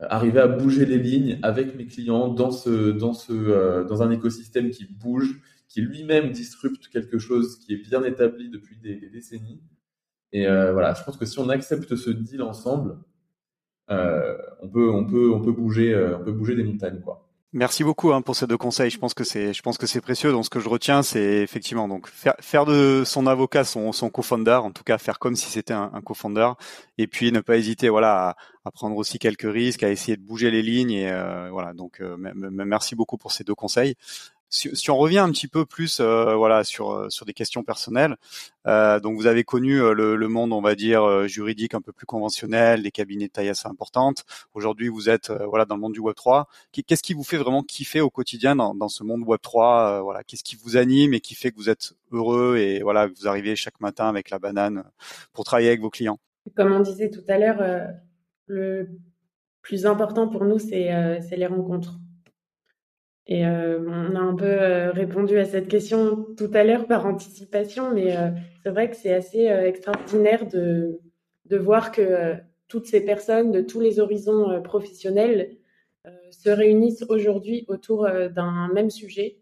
Arriver 0.00 0.40
à 0.40 0.48
bouger 0.48 0.86
les 0.86 0.98
lignes 0.98 1.38
avec 1.42 1.76
mes 1.76 1.86
clients 1.86 2.28
dans 2.28 2.50
ce, 2.50 2.90
dans 2.90 3.12
ce, 3.12 3.86
dans 3.86 4.02
un 4.02 4.10
écosystème 4.10 4.70
qui 4.70 4.84
bouge, 4.86 5.40
qui 5.68 5.80
lui-même 5.80 6.32
disrupte 6.32 6.88
quelque 6.88 7.18
chose 7.18 7.58
qui 7.60 7.74
est 7.74 7.88
bien 7.88 8.02
établi 8.02 8.50
depuis 8.50 8.76
des, 8.78 8.96
des 8.96 9.10
décennies. 9.10 9.62
Et 10.32 10.46
voilà, 10.46 10.94
je 10.94 11.04
pense 11.04 11.16
que 11.16 11.26
si 11.26 11.38
on 11.38 11.48
accepte 11.50 11.94
ce 11.94 12.10
deal 12.10 12.42
ensemble, 12.42 12.98
on 13.88 14.68
peut, 14.72 14.90
on 14.90 15.06
peut, 15.06 15.30
on 15.30 15.40
peut 15.40 15.52
bouger, 15.52 15.94
on 16.18 16.24
peut 16.24 16.32
bouger 16.32 16.56
des 16.56 16.64
montagnes, 16.64 17.00
quoi. 17.00 17.31
Merci 17.54 17.84
beaucoup 17.84 18.14
hein, 18.14 18.22
pour 18.22 18.34
ces 18.34 18.46
deux 18.46 18.56
conseils. 18.56 18.88
Je 18.88 18.98
pense 18.98 19.12
que 19.12 19.24
c'est, 19.24 19.52
je 19.52 19.60
pense 19.60 19.76
que 19.76 19.86
c'est 19.86 20.00
précieux. 20.00 20.32
Donc, 20.32 20.46
ce 20.46 20.50
que 20.50 20.58
je 20.58 20.70
retiens, 20.70 21.02
c'est 21.02 21.42
effectivement 21.42 21.86
donc 21.86 22.08
faire, 22.08 22.64
de 22.64 23.02
son 23.04 23.26
avocat 23.26 23.64
son, 23.64 23.92
son 23.92 24.08
co-founder, 24.08 24.60
en 24.62 24.70
tout 24.70 24.84
cas 24.84 24.96
faire 24.96 25.18
comme 25.18 25.36
si 25.36 25.50
c'était 25.50 25.74
un, 25.74 25.90
un 25.92 26.00
co-founder, 26.00 26.52
et 26.96 27.06
puis 27.06 27.30
ne 27.30 27.40
pas 27.40 27.58
hésiter, 27.58 27.90
voilà, 27.90 28.30
à, 28.30 28.36
à, 28.64 28.70
prendre 28.70 28.96
aussi 28.96 29.18
quelques 29.18 29.52
risques, 29.52 29.82
à 29.82 29.90
essayer 29.90 30.16
de 30.16 30.22
bouger 30.22 30.50
les 30.50 30.62
lignes. 30.62 30.92
Et 30.92 31.10
euh, 31.10 31.50
voilà. 31.50 31.74
Donc, 31.74 32.00
euh, 32.00 32.16
merci 32.16 32.94
beaucoup 32.94 33.18
pour 33.18 33.32
ces 33.32 33.44
deux 33.44 33.54
conseils 33.54 33.96
si, 34.52 34.90
on 34.90 34.98
revient 34.98 35.18
un 35.18 35.30
petit 35.30 35.48
peu 35.48 35.64
plus, 35.64 35.98
euh, 36.00 36.34
voilà, 36.34 36.62
sur 36.62 36.90
euh, 36.90 37.08
sur 37.08 37.24
des 37.24 37.32
questions 37.32 37.64
personnelles. 37.64 38.16
Euh, 38.66 39.00
donc, 39.00 39.16
vous 39.16 39.26
avez 39.26 39.44
connu 39.44 39.78
le, 39.78 40.14
le, 40.14 40.28
monde, 40.28 40.52
on 40.52 40.60
va 40.60 40.74
dire 40.74 41.26
juridique 41.26 41.74
un 41.74 41.80
peu 41.80 41.92
plus 41.92 42.04
conventionnel, 42.06 42.82
des 42.82 42.90
cabinets 42.90 43.28
de 43.28 43.32
taille 43.32 43.48
assez 43.48 43.66
importante. 43.66 44.24
Aujourd'hui, 44.52 44.88
vous 44.88 45.08
êtes 45.08 45.32
voilà 45.48 45.64
dans 45.64 45.74
le 45.74 45.80
monde 45.80 45.94
du 45.94 46.00
Web 46.00 46.14
3. 46.14 46.48
Qu'est-ce 46.86 47.02
qui 47.02 47.14
vous 47.14 47.24
fait 47.24 47.38
vraiment 47.38 47.62
kiffer 47.62 48.02
au 48.02 48.10
quotidien 48.10 48.54
dans, 48.54 48.74
dans 48.74 48.88
ce 48.88 49.02
monde 49.02 49.22
Web 49.26 49.40
3 49.40 50.02
Voilà, 50.02 50.22
qu'est-ce 50.22 50.44
qui 50.44 50.56
vous 50.56 50.76
anime 50.76 51.14
et 51.14 51.20
qui 51.20 51.34
fait 51.34 51.50
que 51.50 51.56
vous 51.56 51.70
êtes 51.70 51.94
heureux 52.10 52.58
et 52.58 52.82
voilà, 52.82 53.08
que 53.08 53.14
vous 53.18 53.26
arrivez 53.26 53.56
chaque 53.56 53.80
matin 53.80 54.08
avec 54.08 54.28
la 54.28 54.38
banane 54.38 54.84
pour 55.32 55.44
travailler 55.44 55.68
avec 55.68 55.80
vos 55.80 55.90
clients? 55.90 56.18
Comme 56.54 56.72
on 56.72 56.80
disait 56.80 57.10
tout 57.10 57.24
à 57.28 57.38
l'heure, 57.38 57.88
le 58.46 58.88
plus 59.62 59.86
important 59.86 60.28
pour 60.28 60.44
nous, 60.44 60.58
c'est 60.58 61.20
les 61.32 61.46
rencontres. 61.46 61.98
Et 63.26 63.46
euh, 63.46 63.78
on 63.86 64.16
a 64.16 64.18
un 64.18 64.34
peu 64.34 64.44
euh, 64.44 64.90
répondu 64.90 65.38
à 65.38 65.44
cette 65.44 65.68
question 65.68 66.26
tout 66.36 66.50
à 66.54 66.64
l'heure 66.64 66.86
par 66.86 67.06
anticipation, 67.06 67.94
mais 67.94 68.16
euh, 68.16 68.30
c'est 68.62 68.70
vrai 68.70 68.90
que 68.90 68.96
c'est 68.96 69.14
assez 69.14 69.44
extraordinaire 69.44 70.48
de, 70.48 70.98
de 71.46 71.56
voir 71.56 71.92
que 71.92 72.34
toutes 72.68 72.86
ces 72.86 73.04
personnes 73.04 73.52
de 73.52 73.60
tous 73.60 73.80
les 73.80 74.00
horizons 74.00 74.60
professionnels 74.62 75.56
se 76.30 76.50
réunissent 76.50 77.04
aujourd'hui 77.08 77.64
autour 77.68 78.08
d'un 78.08 78.68
même 78.72 78.90
sujet, 78.90 79.38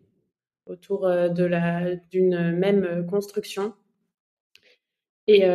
autour 0.66 1.08
d'une 1.30 2.52
même 2.52 3.06
construction. 3.08 3.72
Et, 5.26 5.46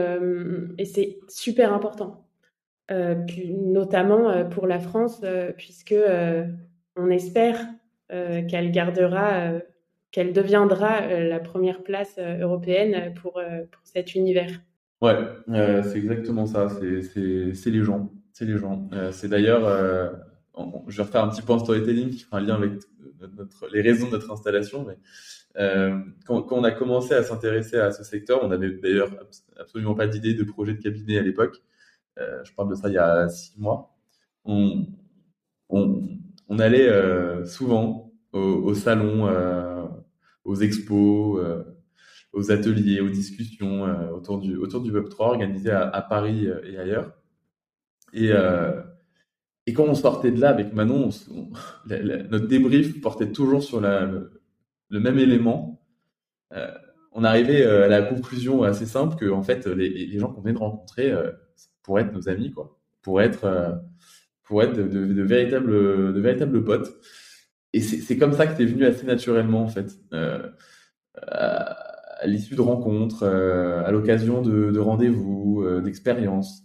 et 0.78 0.86
c'est 0.86 1.20
super 1.28 1.74
important, 1.74 2.26
notamment 2.90 4.46
pour 4.46 4.68
la 4.68 4.80
France, 4.80 5.22
puisque 5.58 5.96
on 6.96 7.10
espère 7.10 7.60
qu'elle 8.10 8.72
gardera, 8.72 9.34
euh, 9.34 9.60
qu'elle 10.12 10.34
deviendra 10.34 11.02
euh, 11.02 11.28
la 11.28 11.40
première 11.40 11.84
place 11.84 12.18
européenne 12.20 13.14
pour, 13.16 13.34
pour 13.34 13.82
cet 13.84 14.16
univers. 14.16 14.52
Ouais, 15.02 15.18
c'est 15.84 15.98
exactement 15.98 16.46
ça. 16.46 16.70
C'est 16.70 17.70
les 17.70 17.84
gens. 17.84 18.12
C'est 18.34 18.46
les 18.46 18.58
gens. 18.58 18.90
c'est 19.12 19.30
d'ailleurs, 19.30 19.70
je 20.88 20.98
vais 20.98 21.04
refaire 21.04 21.24
un 21.24 21.30
petit 21.30 21.44
en 21.50 21.60
storytelling 21.60 22.10
qui 22.10 22.20
fera 22.20 22.38
un 22.38 22.42
lien 22.42 22.56
avec 22.56 22.74
les 23.72 23.82
raisons 23.82 24.08
de 24.08 24.12
notre 24.14 24.32
installation. 24.32 24.86
Euh, 25.58 26.00
quand, 26.26 26.52
on 26.52 26.64
a 26.64 26.72
commencé 26.72 27.14
à 27.14 27.24
s'intéresser 27.24 27.78
à 27.78 27.92
ce 27.92 28.04
secteur, 28.04 28.44
on 28.44 28.50
n'avait 28.50 28.72
d'ailleurs 28.72 29.10
absolument 29.58 29.96
pas 29.96 30.08
d'idée 30.08 30.34
de 30.34 30.44
projet 30.44 30.74
de 30.74 30.82
cabinet 30.82 31.18
à 31.18 31.22
l'époque. 31.22 31.62
Euh, 32.20 32.44
je 32.44 32.54
parle 32.54 32.70
de 32.70 32.76
ça 32.76 32.90
il 32.90 32.94
y 32.94 32.98
a 32.98 33.28
six 33.30 33.58
mois. 33.58 33.96
On, 34.44 34.86
on 36.48 36.60
allait 36.60 36.88
euh, 36.88 37.46
souvent 37.46 38.12
au, 38.34 38.40
au 38.40 38.74
salon, 38.74 39.28
euh, 39.28 39.86
aux 40.44 40.56
expos, 40.56 41.40
euh, 41.40 41.64
aux 42.34 42.52
ateliers, 42.52 43.00
aux 43.02 43.10
discussions 43.10 43.84
autour 44.14 44.40
du 44.40 44.58
autour 44.58 44.82
du 44.82 44.92
Web 44.92 45.08
3 45.10 45.28
organisés 45.28 45.72
à, 45.72 46.02
Paris 46.02 46.48
et 46.66 46.78
ailleurs. 46.78 47.14
Et 48.14 49.74
quand 49.74 49.86
on 49.86 49.96
sortait 49.96 50.32
de 50.32 50.40
là 50.40 50.50
avec 50.50 50.74
Manon, 50.74 51.10
on, 51.32 51.50
notre 51.90 52.48
débrief 52.48 53.00
portait 53.02 53.32
toujours 53.32 53.64
sur 53.64 53.80
le, 53.80 54.32
même 54.92 55.18
élément. 55.18 55.82
On 57.14 57.24
arrivait 57.24 57.66
à 57.66 57.88
la 57.88 58.02
conclusion 58.02 58.64
assez 58.64 58.86
simple 58.86 59.16
que 59.16 59.32
en 59.32 59.42
fait 59.42 59.66
les, 59.68 59.90
les 59.90 60.20
gens 60.20 60.28
qu'on 60.34 60.42
venait 60.42 60.54
de 60.54 60.60
rencontrer 60.60 61.12
euh, 61.12 61.32
pourraient 61.84 62.04
être 62.04 62.14
nos 62.14 62.28
amis, 62.28 62.52
quoi, 62.52 62.78
pour 63.02 63.22
être 63.22 63.80
pour 64.46 64.62
être 64.64 64.76
de, 64.76 65.22
véritables, 65.24 66.14
de 66.14 66.20
véritables 66.20 66.64
potes. 66.64 66.96
Et 67.74 67.82
c'est 67.82 68.18
comme 68.18 68.32
ça 68.32 68.48
que 68.48 68.56
c'est 68.56 68.66
venu 68.66 68.86
assez 68.86 69.06
naturellement, 69.06 69.64
en 69.64 69.68
fait. 69.68 69.92
Euh, 70.14 70.50
à, 71.18 72.26
l'issue 72.26 72.56
de 72.56 72.62
rencontres, 72.62 73.24
euh, 73.24 73.84
à 73.84 73.92
l'occasion 73.92 74.42
de, 74.42 74.72
de 74.72 74.80
rendez-vous, 74.80 75.62
euh, 75.64 75.82
d'expériences. 75.82 76.62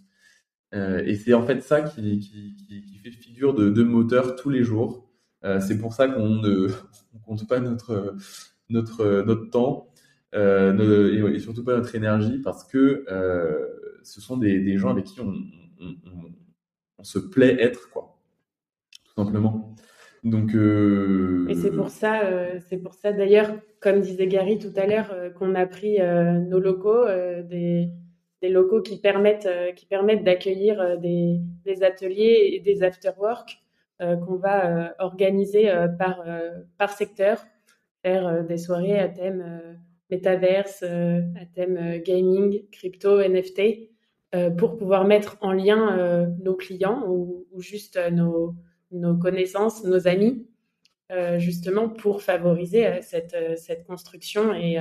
Et 0.73 1.15
c'est 1.15 1.33
en 1.33 1.45
fait 1.45 1.61
ça 1.61 1.81
qui, 1.81 2.19
qui, 2.19 2.99
fait 3.03 3.11
figure 3.11 3.53
de, 3.53 3.83
moteur 3.83 4.37
tous 4.37 4.49
les 4.49 4.63
jours. 4.63 5.11
C'est 5.59 5.77
pour 5.77 5.93
ça 5.93 6.07
qu'on 6.07 6.29
ne 6.29 6.69
compte 7.25 7.45
pas 7.45 7.59
notre, 7.59 8.15
notre, 8.69 9.23
notre 9.23 9.49
temps 9.49 9.89
et, 10.31 11.39
surtout 11.39 11.65
pas 11.65 11.75
notre 11.75 11.93
énergie 11.93 12.37
parce 12.37 12.63
que 12.63 13.03
ce 14.03 14.21
sont 14.21 14.37
des, 14.37 14.77
gens 14.77 14.91
avec 14.91 15.03
qui 15.03 15.19
on 15.19 15.33
on 17.01 17.03
se 17.03 17.17
plaît 17.17 17.57
être, 17.59 17.89
quoi. 17.89 18.15
Tout 19.05 19.23
simplement. 19.23 19.75
Donc, 20.23 20.53
euh... 20.53 21.47
Et 21.49 21.55
c'est 21.55 21.71
pour 21.71 21.89
ça, 21.89 22.25
euh, 22.25 22.59
c'est 22.69 22.77
pour 22.77 22.93
ça 22.93 23.11
d'ailleurs, 23.11 23.57
comme 23.79 24.01
disait 24.01 24.27
Gary 24.27 24.59
tout 24.59 24.71
à 24.75 24.85
l'heure, 24.85 25.11
euh, 25.11 25.31
qu'on 25.31 25.55
a 25.55 25.65
pris 25.65 25.97
nos 25.99 26.59
locaux, 26.59 27.07
des, 27.43 27.89
locaux 28.43 28.81
qui 28.81 28.99
permettent, 28.99 29.49
qui 29.75 29.87
permettent 29.87 30.23
d'accueillir 30.23 30.99
des, 30.99 31.39
des, 31.65 31.83
ateliers 31.83 32.51
et 32.53 32.59
des 32.59 32.83
after-work 32.83 33.57
qu'on 33.99 34.35
va 34.35 34.95
organiser 34.97 35.71
par, 35.99 36.23
par 36.79 36.91
secteur, 36.91 37.43
faire 38.01 38.43
des 38.43 38.57
soirées 38.57 38.97
à 38.97 39.07
thème 39.07 39.61
métaverse, 40.09 40.81
à 40.83 41.45
thème 41.53 41.99
gaming, 42.03 42.63
crypto, 42.71 43.21
NFT. 43.21 43.90
Euh, 44.33 44.49
pour 44.49 44.77
pouvoir 44.77 45.03
mettre 45.03 45.35
en 45.41 45.51
lien 45.51 45.97
euh, 45.97 46.25
nos 46.41 46.55
clients 46.55 47.03
ou, 47.05 47.45
juste 47.57 47.97
euh, 47.97 48.09
nos, 48.11 48.55
nos, 48.91 49.17
connaissances, 49.17 49.83
nos 49.83 50.07
amis, 50.07 50.47
justement 51.39 51.89
pour 51.89 52.21
favoriser 52.21 53.01
cette, 53.01 53.35
cette, 53.57 53.85
construction 53.85 54.53
et, 54.53 54.77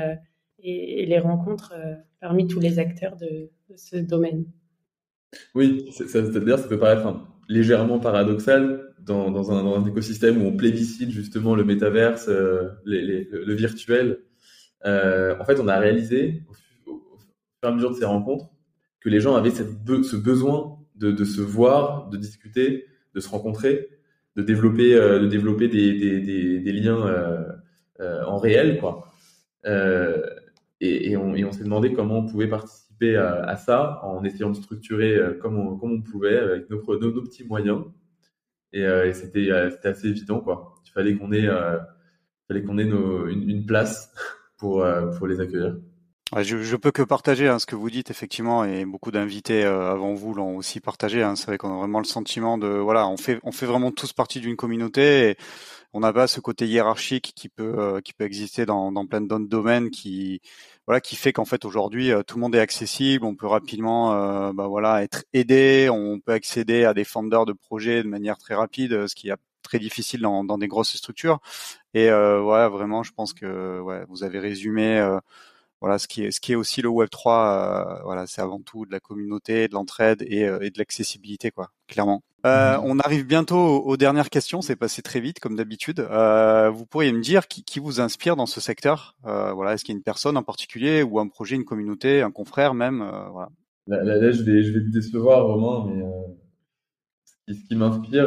et, 0.63 1.05
les 1.05 1.19
rencontres 1.19 1.75
parmi 2.21 2.47
tous 2.47 2.61
les 2.61 2.79
acteurs 2.79 3.17
de, 3.17 3.51
ce 3.75 3.97
domaine. 3.97 4.45
Oui, 5.57 5.91
c'est-à-dire 5.91 6.61
ça 6.61 6.69
peut 6.69 6.79
paraître 6.79 7.27
légèrement 7.49 7.99
paradoxal 7.99 8.95
dans, 9.01 9.33
dans, 9.33 9.51
un, 9.51 9.85
écosystème 9.85 10.41
où 10.41 10.47
on 10.47 10.57
plébiscite 10.57 11.11
justement 11.11 11.57
le 11.57 11.65
métaverse, 11.65 12.29
le 12.29 13.55
virtuel. 13.55 14.21
en 14.85 15.45
fait, 15.45 15.59
on 15.59 15.67
a 15.67 15.81
réalisé 15.81 16.45
au 16.47 16.55
fur 16.55 16.95
et 17.65 17.67
à 17.67 17.73
mesure 17.73 17.91
de 17.91 17.97
ces 17.97 18.05
rencontres 18.05 18.51
que 19.01 19.09
les 19.09 19.21
gens 19.21 19.35
avaient 19.35 19.51
ce 19.51 20.17
besoin 20.17 20.79
de, 20.97 21.11
de, 21.11 21.25
se 21.25 21.41
voir, 21.41 22.09
de 22.09 22.17
discuter, 22.17 22.87
de 23.15 23.21
se 23.21 23.29
rencontrer, 23.29 23.89
de 24.37 24.43
développer, 24.43 24.95
euh, 24.95 25.19
de 25.19 25.27
développer 25.27 25.69
des, 25.69 26.21
des, 26.21 26.61
des, 26.61 26.73
liens 26.73 27.07
euh, 27.07 27.45
euh, 28.01 28.25
en 28.25 28.39
réel, 28.39 28.79
quoi. 28.79 29.11
Euh, 29.67 30.23
et, 30.81 31.11
et, 31.11 31.17
on, 31.17 31.35
et 31.35 31.45
on 31.45 31.53
s'est 31.53 31.65
demandé 31.65 31.93
comment 31.93 32.19
on 32.19 32.27
pouvait 32.27 32.49
participer 32.49 33.17
à, 33.17 33.43
à, 33.43 33.57
ça 33.57 34.01
en 34.05 34.25
essayant 34.25 34.51
de 34.51 34.57
structurer 34.57 35.19
comme 35.41 35.59
on, 35.59 35.77
comme 35.77 35.93
on 35.93 36.03
pouvait 36.03 36.39
avec 36.39 36.71
nos, 36.71 36.79
nos, 36.99 37.23
petits 37.23 37.45
moyens. 37.45 37.85
Et, 38.73 38.83
et 38.83 39.13
c'était 39.13 39.51
assez 39.85 40.09
évident, 40.09 40.41
quoi. 40.41 40.75
Il 40.87 40.91
fallait 40.91 41.17
qu'on 41.17 41.33
ait, 41.33 41.49
fallait 42.49 42.63
qu'on 42.63 42.79
ait 42.79 42.85
nos, 42.85 43.27
une, 43.27 43.49
une, 43.49 43.67
place 43.67 44.13
pour, 44.59 44.87
pour 45.19 45.27
les 45.27 45.41
accueillir. 45.41 45.77
Je, 46.39 46.63
je, 46.63 46.77
peux 46.77 46.93
que 46.93 47.03
partager 47.03 47.49
hein, 47.49 47.59
ce 47.59 47.67
que 47.67 47.75
vous 47.75 47.91
dites 47.91 48.11
effectivement 48.11 48.65
et 48.65 48.85
beaucoup 48.85 49.11
d'invités 49.11 49.65
euh, 49.65 49.91
avant 49.91 50.15
vous 50.15 50.33
l'ont 50.33 50.57
aussi 50.57 50.81
partagé. 50.81 51.23
Hein. 51.25 51.35
C'est 51.35 51.47
vrai 51.47 51.59
qu'on 51.59 51.75
a 51.75 51.79
vraiment 51.79 51.99
le 51.99 52.05
sentiment 52.05 52.57
de 52.57 52.69
voilà, 52.69 53.09
on 53.09 53.17
fait 53.17 53.41
on 53.43 53.51
fait 53.51 53.67
vraiment 53.67 53.91
tous 53.91 54.13
partie 54.13 54.41
d'une 54.41 54.55
communauté 54.57 55.31
et 55.31 55.37
on 55.93 56.01
n'a 56.01 56.13
pas 56.13 56.29
ce 56.29 56.39
côté 56.41 56.69
hiérarchique 56.69 57.33
qui 57.35 57.49
peut 57.49 57.75
euh, 57.79 58.01
qui 58.01 58.13
peut 58.13 58.25
exister 58.25 58.65
dans, 58.65 58.93
dans 58.93 59.07
plein 59.07 59.21
d'autres 59.21 59.49
domaines 59.49 59.91
qui 59.91 60.41
voilà 60.87 61.01
qui 61.01 61.17
fait 61.17 61.33
qu'en 61.33 61.45
fait 61.45 61.65
aujourd'hui 61.65 62.13
euh, 62.13 62.23
tout 62.23 62.37
le 62.37 62.43
monde 62.43 62.55
est 62.55 62.61
accessible, 62.61 63.25
on 63.25 63.35
peut 63.35 63.49
rapidement 63.49 64.53
bah, 64.53 64.69
voilà 64.69 65.03
être 65.03 65.25
aidé, 65.33 65.89
on 65.91 66.21
peut 66.21 66.33
accéder 66.33 66.85
à 66.85 66.95
des 66.95 67.05
fondeurs 67.05 67.45
de 67.45 67.53
projets 67.53 68.05
de 68.05 68.09
manière 68.09 68.39
très 68.39 68.55
rapide, 68.55 69.09
ce 69.09 69.17
qui 69.17 69.31
est 69.31 69.35
très 69.63 69.81
difficile 69.81 70.21
dans, 70.21 70.45
dans 70.45 70.59
des 70.59 70.69
grosses 70.69 70.97
structures. 70.97 71.41
Et 71.95 72.09
voilà 72.09 72.69
vraiment, 72.69 73.03
je 73.03 73.13
pense 73.13 73.35
que 73.35 73.81
ouais, 73.81 74.05
vous 74.09 74.23
avez 74.23 74.39
résumé 74.39 75.01
voilà 75.81 75.99
ce 75.99 76.07
qui 76.07 76.25
est 76.25 76.31
ce 76.31 76.41
qui 76.41 76.53
est 76.53 76.57
aussi 76.57 76.83
le 76.83 76.89
Web 76.89 77.09
3 77.09 77.99
euh, 77.99 78.03
voilà 78.05 78.27
c'est 78.27 78.43
avant 78.43 78.61
tout 78.61 78.85
de 78.85 78.93
la 78.93 79.01
communauté 79.01 79.67
de 79.67 79.75
l'entraide 79.75 80.23
et, 80.27 80.47
euh, 80.47 80.61
et 80.61 80.71
de 80.71 80.79
l'accessibilité 80.79 81.51
quoi 81.51 81.71
clairement. 81.89 82.23
Euh, 82.47 82.79
mhm. 82.79 82.85
on 82.85 82.99
arrive 83.01 83.27
bientôt 83.27 83.59
aux, 83.59 83.97
dernières 83.99 84.31
questions 84.31 84.63
c'est 84.63 84.77
passé 84.77 85.03
très 85.03 85.21
vite 85.21 85.41
comme 85.41 85.57
d'habitude. 85.57 86.01
Vous 86.01 86.87
pourriez 86.87 87.13
me 87.13 87.21
dire 87.21 87.49
qui, 87.49 87.65
qui, 87.65 87.81
vous 87.81 88.01
inspire 88.01 88.37
dans 88.37 88.47
ce 88.47 88.61
secteur? 88.61 89.17
Voilà 89.23 89.75
est-ce 89.75 89.85
qu'il 89.85 89.95
y 89.95 89.97
a 89.97 89.99
une 89.99 90.03
personne 90.03 90.37
en 90.37 90.43
particulier 90.43 91.03
ou 91.03 91.19
un 91.19 91.29
projet 91.29 91.57
une 91.57 91.65
communauté 91.65 92.23
un 92.23 92.31
confrère 92.31 92.75
même 92.75 92.99
voilà. 93.33 93.51
Là, 93.87 94.03
là, 94.05 94.31
je 94.31 94.43
vais 94.43 94.63
je 94.63 94.73
vais 94.73 94.81
te 94.81 94.91
décevoir 94.91 95.47
Romain 95.47 95.91
mais 97.47 97.55
ce 97.55 97.67
qui, 97.67 97.75
m'inspire 97.75 98.27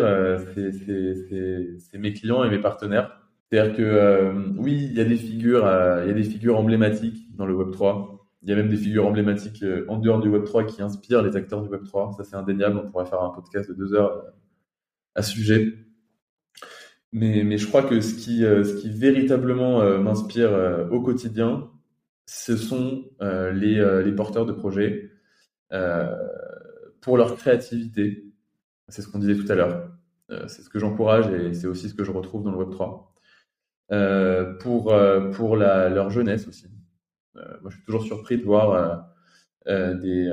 c'est 0.56 1.98
mes 1.98 2.14
clients 2.14 2.44
et 2.44 2.50
mes 2.50 2.60
partenaires. 2.60 3.20
C'est-à-dire 3.50 3.76
que 3.76 4.34
oui, 4.58 4.90
il 4.92 4.98
y 4.98 5.02
a 5.02 5.06
des 5.06 5.16
figures, 5.16 5.66
il 6.04 6.08
y 6.08 6.12
a 6.12 6.14
des 6.14 6.24
figures 6.24 6.60
emblématiques 6.60 7.23
dans 7.34 7.46
le 7.46 7.56
Web 7.56 7.72
3. 7.72 8.20
Il 8.44 8.50
y 8.50 8.54
a 8.54 8.56
même 8.56 8.70
des 8.70 8.78
figures 8.78 9.08
emblématiques 9.08 9.64
euh, 9.64 9.86
en 9.88 9.98
dehors 9.98 10.20
du 10.20 10.30
Web 10.30 10.44
3 10.44 10.66
qui 10.66 10.82
inspirent 10.82 11.22
les 11.22 11.36
acteurs 11.36 11.62
du 11.62 11.70
Web 11.70 11.84
3. 11.86 12.14
Ça, 12.18 12.24
c'est 12.24 12.36
indéniable. 12.36 12.78
On 12.78 12.90
pourrait 12.90 13.06
faire 13.06 13.22
un 13.22 13.30
podcast 13.30 13.70
de 13.70 13.76
deux 13.76 13.94
heures 13.94 14.26
à 15.16 15.22
ce 15.22 15.32
sujet. 15.32 15.74
Mais, 17.12 17.58
je 17.58 17.68
crois 17.68 17.84
que 17.84 18.02
ce 18.02 18.16
qui, 18.16 18.44
qui 18.82 18.90
véritablement 18.90 20.00
m'inspire 20.00 20.88
au 20.90 21.00
quotidien, 21.00 21.70
ce 22.26 22.58
sont 22.58 23.06
les, 23.22 24.12
porteurs 24.18 24.48
de 24.48 24.52
projets 24.52 25.12
pour 27.02 27.18
leur 27.18 27.36
créativité. 27.36 28.26
C'est 28.88 29.04
ce 29.04 29.08
qu'on 29.08 29.20
disait 29.20 29.36
tout 29.36 29.52
à 29.52 29.54
l'heure. 29.54 29.92
c'est 30.48 30.64
ce 30.64 30.70
que 30.70 30.80
j'encourage 30.80 31.30
et 31.30 31.54
c'est 31.54 31.68
aussi 31.68 31.88
ce 31.88 31.94
que 31.94 32.04
je 32.04 32.10
retrouve 32.10 32.42
dans 32.42 32.52
le 32.52 32.58
Web 32.58 32.72
3. 32.72 33.14
Euh, 33.92 34.54
pour, 34.56 34.94
euh, 34.94 35.30
pour 35.32 35.56
la, 35.56 35.90
leur 35.90 36.10
jeunesse 36.10 36.48
aussi. 36.48 36.66
Euh, 37.36 37.42
moi, 37.62 37.70
je 37.70 37.76
suis 37.76 37.86
toujours 37.86 38.04
surpris 38.04 38.38
de 38.38 38.44
voir 38.44 39.08
des, 39.66 40.30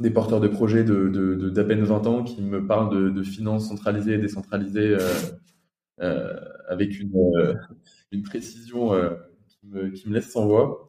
des 0.00 0.10
porteurs 0.10 0.40
de 0.40 0.48
projets 0.48 0.84
de, 0.84 1.50
d'à 1.50 1.64
peine 1.64 1.84
20 1.84 2.06
ans 2.06 2.24
qui 2.24 2.42
me 2.42 2.66
parlent 2.66 3.14
de, 3.14 3.22
finances 3.22 3.68
centralisées 3.68 4.14
et 4.14 4.18
décentralisées 4.18 4.96
avec 5.98 6.98
une, 6.98 8.22
précision 8.22 8.90
qui, 9.48 10.08
me, 10.08 10.14
laisse 10.14 10.30
sans 10.30 10.46
voix. 10.46 10.88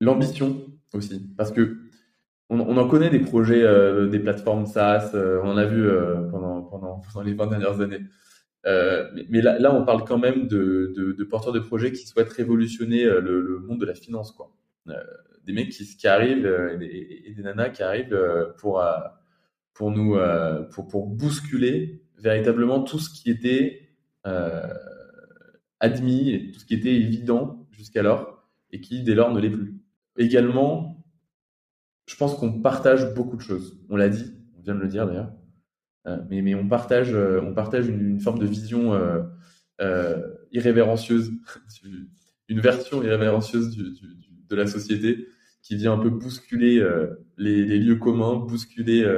L'ambition 0.00 0.66
aussi, 0.94 1.28
parce 1.36 1.52
que 1.52 1.78
on, 2.50 2.76
en 2.76 2.88
connaît 2.88 3.10
des 3.10 3.20
projets, 3.20 3.62
des 4.08 4.18
plateformes 4.18 4.66
SaaS, 4.66 5.12
on 5.14 5.48
en 5.48 5.56
a 5.56 5.64
vu 5.64 5.88
pendant, 6.30 6.62
pendant 6.62 7.02
les 7.24 7.34
20 7.34 7.46
dernières 7.48 7.80
années. 7.80 8.00
Euh, 8.66 9.10
mais 9.28 9.40
là, 9.40 9.74
on 9.74 9.84
parle 9.84 10.04
quand 10.04 10.18
même 10.18 10.46
de, 10.46 11.24
porteurs 11.28 11.52
de 11.52 11.60
projets 11.60 11.92
qui 11.92 12.06
souhaitent 12.06 12.32
révolutionner 12.32 13.04
euh, 13.04 13.20
le, 13.20 13.58
monde 13.60 13.80
de 13.80 13.86
la 13.86 13.94
finance, 13.94 14.32
quoi. 14.32 14.54
Euh, 14.88 14.94
des 15.44 15.52
mecs 15.52 15.70
qui, 15.70 16.06
arrivent 16.06 16.46
et 16.72 16.78
des, 16.78 17.22
et, 17.26 17.34
des, 17.34 17.42
nanas 17.42 17.70
qui 17.70 17.82
arrivent 17.82 18.16
pour 18.58 18.80
pour 19.74 19.90
nous 19.90 20.16
pour, 20.70 20.86
pour 20.86 21.08
bousculer 21.08 22.04
véritablement 22.16 22.80
tout 22.80 23.00
ce 23.00 23.10
qui 23.10 23.28
était 23.28 23.88
admis 25.80 26.30
et 26.30 26.52
tout 26.52 26.60
ce 26.60 26.64
qui 26.64 26.74
était 26.74 26.94
évident 26.94 27.66
jusqu'alors 27.72 28.46
et 28.70 28.80
qui 28.80 29.02
dès 29.02 29.16
lors 29.16 29.32
ne 29.32 29.40
l'est 29.40 29.50
plus. 29.50 29.74
Également, 30.16 31.04
je 32.06 32.14
pense 32.14 32.36
qu'on 32.36 32.60
partage 32.60 33.12
beaucoup 33.14 33.36
de 33.36 33.42
choses. 33.42 33.80
On 33.88 33.96
l'a 33.96 34.08
dit, 34.08 34.32
on 34.56 34.62
vient 34.62 34.76
de 34.76 34.80
le 34.80 34.88
dire 34.88 35.08
d'ailleurs. 35.08 35.32
Euh, 36.06 36.18
mais, 36.28 36.54
on 36.54 36.68
partage, 36.68 37.14
euh, 37.14 37.40
une, 37.40 38.20
forme 38.20 38.38
de 38.38 38.46
vision 38.46 38.94
euh, 39.80 40.18
irrévérencieuse, 40.50 41.32
une 42.48 42.60
version 42.60 43.02
irrévérencieuse 43.02 43.76
de 43.76 44.56
la 44.56 44.66
société 44.66 45.28
qui 45.62 45.76
vient 45.76 45.92
un 45.92 45.98
peu 45.98 46.10
bousculer 46.10 46.84
les, 47.36 47.78
lieux 47.78 47.96
communs, 47.96 48.34
bousculer 48.34 49.08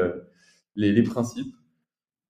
les, 0.76 1.02
principes. 1.02 1.54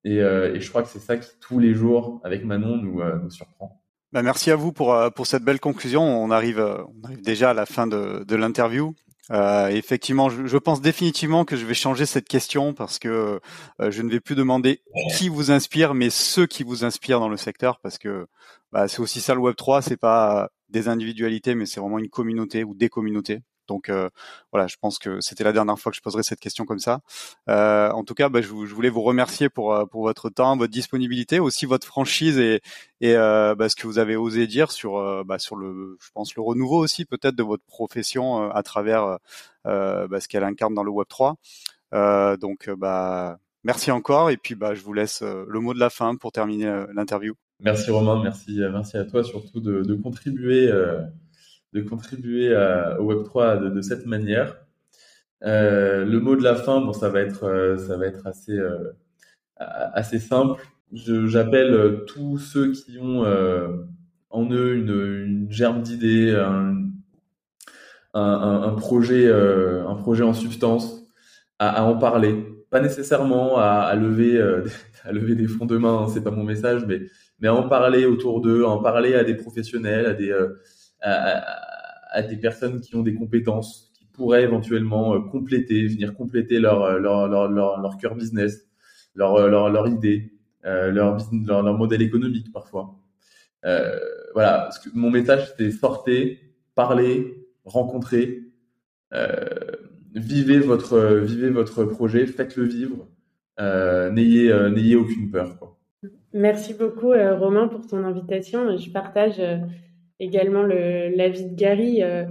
Et, 0.05 0.19
je 0.19 0.69
crois 0.69 0.83
que 0.83 0.89
c'est 0.89 1.01
ça 1.01 1.17
qui, 1.17 1.29
tous 1.41 1.59
les 1.59 1.75
jours, 1.75 2.21
avec 2.23 2.45
Manon, 2.45 2.77
nous, 2.77 3.31
surprend. 3.31 3.83
Bah 4.13 4.23
merci 4.23 4.53
à 4.53 4.57
vous 4.57 4.73
pour, 4.73 4.97
cette 5.25 5.43
belle 5.43 5.59
conclusion. 5.59 6.03
On 6.03 6.31
arrive, 6.31 6.65
déjà 7.23 7.51
à 7.51 7.55
la 7.55 7.67
fin 7.67 7.89
de 7.89 8.37
l'interview. 8.37 8.95
Euh, 9.31 9.69
effectivement, 9.69 10.29
je, 10.29 10.59
pense 10.59 10.81
définitivement 10.81 11.45
que 11.45 11.57
je 11.57 11.65
vais 11.65 11.75
changer 11.75 12.05
cette 12.05 12.29
question 12.29 12.75
parce 12.75 12.99
que 12.99 13.41
euh, 13.81 13.91
je 13.91 14.03
ne 14.03 14.11
vais 14.11 14.21
plus 14.21 14.35
demander 14.35 14.83
qui 15.17 15.29
vous 15.29 15.51
inspire, 15.51 15.95
mais 15.95 16.11
ceux 16.11 16.47
qui 16.47 16.63
vous 16.63 16.85
inspirent 16.85 17.21
dans 17.21 17.29
le 17.29 17.37
secteur, 17.37 17.81
parce 17.81 17.99
que 17.99 18.27
bah, 18.73 18.87
c'est 18.89 19.01
aussi 19.01 19.21
ça 19.21 19.35
le 19.35 19.41
Web 19.41 19.57
3, 19.57 19.83
c'est 19.83 19.97
pas 19.97 20.51
des 20.69 20.89
individualités, 20.89 21.55
mais 21.55 21.67
c'est 21.67 21.81
vraiment 21.81 21.99
une 21.99 22.11
communauté 22.11 22.65
ou 22.65 22.75
des 22.75 22.89
communautés. 22.89 23.41
Donc 23.69 23.89
euh, 23.89 24.09
voilà, 24.53 24.67
je 24.67 24.77
pense 24.81 24.99
que 24.99 25.21
c'était 25.21 25.45
la 25.45 25.53
dernière 25.53 25.79
fois 25.79 25.91
que 25.91 25.97
je 25.97 26.03
poserai 26.03 26.23
cette 26.23 26.41
question 26.41 26.65
comme 26.65 26.79
ça. 26.79 27.01
Euh, 27.49 27.91
en 27.91 28.05
tout 28.05 28.15
cas, 28.15 28.29
bah, 28.29 28.41
je, 28.43 28.49
voulais 28.49 28.89
vous 28.89 29.03
remercier 29.03 29.49
pour, 29.49 29.75
euh, 29.75 29.87
pour 29.87 30.03
votre 30.03 30.31
temps, 30.31 30.57
votre 30.57 30.73
disponibilité, 30.73 31.41
aussi 31.41 31.67
votre 31.67 31.87
franchise 31.87 32.39
et, 32.39 32.61
et 33.01 33.15
bah, 33.15 33.69
ce 33.69 33.77
que 33.77 33.87
vous 33.87 33.99
avez 33.99 34.17
osé 34.17 34.47
dire 34.47 34.71
sur, 34.71 35.25
bah, 35.25 35.39
sur 35.39 35.57
le, 35.57 35.97
je 36.01 36.11
pense 36.13 36.35
le 36.35 36.43
renouveau 36.43 36.79
aussi 36.79 37.05
peut-être 37.05 37.37
de 37.37 37.43
votre 37.43 37.65
profession 37.65 38.51
à 38.51 38.63
travers 38.63 39.19
ce 39.65 40.29
qu'elle 40.29 40.45
incarne 40.45 40.75
dans 40.75 40.85
le 40.85 40.91
Web 40.91 41.09
3. 41.09 41.37
donc 42.39 42.71
merci 43.63 43.91
encore 43.91 44.31
et 44.31 44.37
puis 44.37 44.57
je 44.59 44.83
vous 44.83 44.93
laisse 44.95 45.23
le 45.23 45.61
mot 45.61 45.75
de 45.75 45.81
la 45.81 45.91
fin 45.91 46.17
pour 46.17 46.33
terminer 46.33 46.87
l'interview. 46.95 47.35
Merci 47.61 47.91
Romain, 47.91 48.23
merci 48.23 48.61
merci 48.73 48.97
à 48.97 49.05
toi 49.05 49.23
surtout 49.23 49.61
de 49.61 49.95
contribuer 49.95 50.71
de 51.75 51.81
contribuer 51.83 52.55
au 52.99 53.05
Web 53.05 53.25
3 53.25 53.57
de, 53.57 53.81
cette 53.83 54.07
manière. 54.07 54.65
Euh, 55.45 56.05
le 56.05 56.21
mot 56.21 56.37
de 56.37 56.43
la 56.43 56.55
fin, 56.55 56.81
bon, 56.81 56.93
ça 56.93 57.11
va 57.11 57.21
être, 57.21 57.45
euh, 57.45 57.77
ça 57.77 57.97
va 57.97 58.07
être 58.07 58.27
assez, 58.27 58.57
euh, 58.57 58.93
assez 59.59 60.19
simple. 60.19 60.63
J'appelle 60.93 62.03
tous 62.07 62.39
ceux 62.39 62.73
qui 62.73 62.99
ont 62.99 63.25
en 64.31 64.51
eux 64.51 64.77
une, 64.77 65.47
germe 65.51 65.83
d'idées, 65.83 66.31
un, 66.31 66.77
un, 68.15 68.75
projet, 68.75 69.31
un 69.31 69.95
projet 69.97 70.23
en 70.23 70.35
substance, 70.35 71.03
à, 71.59 71.85
en 71.85 71.97
parler. 71.99 72.37
Pas 72.71 72.81
nécessairement 72.81 73.59
à, 73.59 73.81
à 73.81 73.95
lever, 73.97 74.41
à 75.05 75.13
lever 75.13 75.35
des 75.35 75.49
fonds 75.49 75.67
de 75.67 75.79
main, 75.79 76.03
hein, 76.03 76.09
c'est 76.13 76.23
pas 76.23 76.31
mon 76.31 76.45
message, 76.45 76.85
mais, 76.87 77.01
mais 77.41 77.49
à 77.49 77.55
en 77.55 77.69
parler 77.69 78.05
autour 78.07 78.41
d'eux, 78.41 78.65
à 78.65 78.69
en 78.69 78.79
parler 78.79 79.15
à 79.15 79.25
des 79.25 79.35
professionnels, 79.35 80.07
à 80.07 80.15
des, 80.15 80.33
à, 81.01 82.23
des 82.23 82.37
personnes 82.37 82.81
qui 82.81 82.95
ont 82.97 83.03
des 83.03 83.15
compétences, 83.15 83.93
qui 83.99 84.07
pourraient 84.07 84.45
éventuellement 84.45 85.15
euh, 85.15 85.21
compléter, 85.21 85.87
venir 85.87 86.15
compléter 86.15 86.59
leur, 86.59 86.83
euh, 86.83 86.99
leur, 86.99 87.29
leur, 87.29 87.49
leur, 87.49 87.81
leur 87.81 87.99
cœur 87.99 88.15
business, 88.15 88.69
leur, 89.15 89.35
euh, 89.35 89.49
leur, 89.49 89.71
leur 89.71 89.89
idée, 89.89 90.33
leur, 90.63 91.19
leur, 91.47 91.77
modèle 91.77 92.01
économique 92.01 92.51
parfois. 92.53 92.95
Voilà, 94.33 94.71
mon 94.95 95.11
message 95.11 95.51
c'était 95.51 95.71
sortez, 95.71 96.41
parlez, 96.75 97.47
rencontrez, 97.67 98.45
vivez 100.15 100.59
votre 100.61 100.99
vivez 101.19 101.51
votre 101.51 101.85
projet, 101.85 102.27
faites-le 102.27 102.65
vivre, 102.65 103.07
n'ayez 103.59 104.71
n'ayez 104.71 104.97
aucune 104.97 105.31
peur. 105.31 105.77
Merci 106.33 106.73
beaucoup 106.73 107.13
Romain 107.13 107.69
pour 107.69 107.87
ton 107.87 108.05
invitation. 108.05 108.75
Je 108.79 108.91
partage 108.91 109.39
également 110.21 110.63
l'avis 110.63 111.47
de 111.47 111.55
Gary. 111.55 112.03
Euh, 112.03 112.25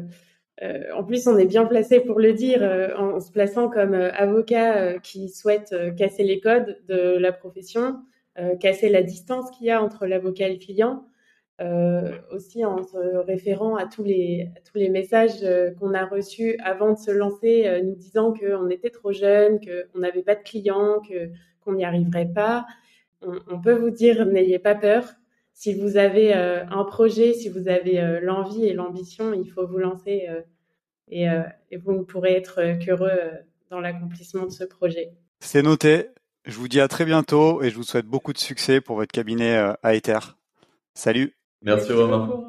euh, 0.62 0.84
en 0.96 1.04
plus, 1.04 1.28
on 1.28 1.38
est 1.38 1.46
bien 1.46 1.66
placé 1.66 2.00
pour 2.00 2.20
le 2.20 2.34
dire 2.34 2.60
euh, 2.62 2.96
en, 2.96 3.20
se 3.20 3.32
plaçant 3.32 3.70
comme 3.70 3.94
avocat 3.94 5.00
qui 5.00 5.30
souhaite 5.30 5.76
casser 5.98 6.24
les 6.24 6.40
codes 6.40 6.78
de 6.88 7.18
la 7.18 7.32
profession, 7.32 7.98
casser 8.60 8.90
la 8.90 9.04
distance 9.04 9.52
qu'il 9.52 9.68
y 9.68 9.72
a 9.72 9.82
entre 9.82 10.06
l'avocat 10.06 10.48
et 10.48 10.54
le 10.54 10.60
client. 10.60 11.06
Aussi 12.32 12.66
en 12.66 12.84
se 12.84 13.18
référant 13.20 13.78
à 13.78 13.86
tous 13.86 14.04
les, 14.04 14.50
tous 14.70 14.78
les 14.78 14.90
messages 14.90 15.46
qu'on 15.80 15.94
a 15.94 16.06
reçus 16.06 16.58
avant 16.62 16.92
de 16.92 16.98
se 16.98 17.12
lancer, 17.12 17.82
nous 17.84 17.96
disant 17.96 18.34
qu'on 18.34 18.70
était 18.70 18.90
trop 18.90 19.14
jeune, 19.14 19.60
qu'on 19.62 20.00
n'avait 20.00 20.24
pas 20.24 20.36
de 20.36 20.44
clients, 20.44 21.02
qu'on 21.64 21.74
n'y 21.74 21.86
arriverait 21.86 22.28
pas. 22.34 22.66
On, 23.22 23.62
peut 23.62 23.76
vous 23.76 23.92
dire, 23.92 24.26
n'ayez 24.26 24.60
pas 24.60 24.76
peur 24.76 25.06
si 25.54 25.74
vous 25.74 25.98
avez 25.98 26.36
euh, 26.36 26.66
un 26.68 26.84
projet, 26.84 27.34
si 27.34 27.50
vous 27.50 27.68
avez 27.68 28.02
euh, 28.02 28.20
l'envie 28.22 28.66
et 28.66 28.74
l'ambition, 28.74 29.34
il 29.34 29.50
faut 29.50 29.66
vous 29.66 29.78
lancer 29.78 30.28
euh, 30.30 30.42
et, 31.10 31.26
et 31.70 31.78
vous 31.78 31.94
ne 31.94 32.04
pourrez 32.04 32.34
être 32.34 32.80
qu'heureux 32.84 33.12
dans 33.70 33.80
l'accomplissement 33.80 34.46
de 34.46 34.52
ce 34.52 34.64
projet. 34.64 35.12
C'est 35.42 35.62
noté. 35.62 36.08
Je 36.46 36.58
vous 36.58 36.68
dis 36.68 36.80
à 36.80 36.88
très 36.88 37.06
bientôt 37.06 37.62
et 37.62 37.70
je 37.70 37.76
vous 37.76 37.84
souhaite 37.84 38.06
beaucoup 38.06 38.34
de 38.34 38.38
succès 38.38 38.82
pour 38.82 38.96
votre 38.96 39.12
cabinet 39.12 39.56
à 39.84 39.96
Ether. 39.96 40.20
Salut. 40.96 41.36
Merci, 41.62 41.92
Romain. 41.92 42.46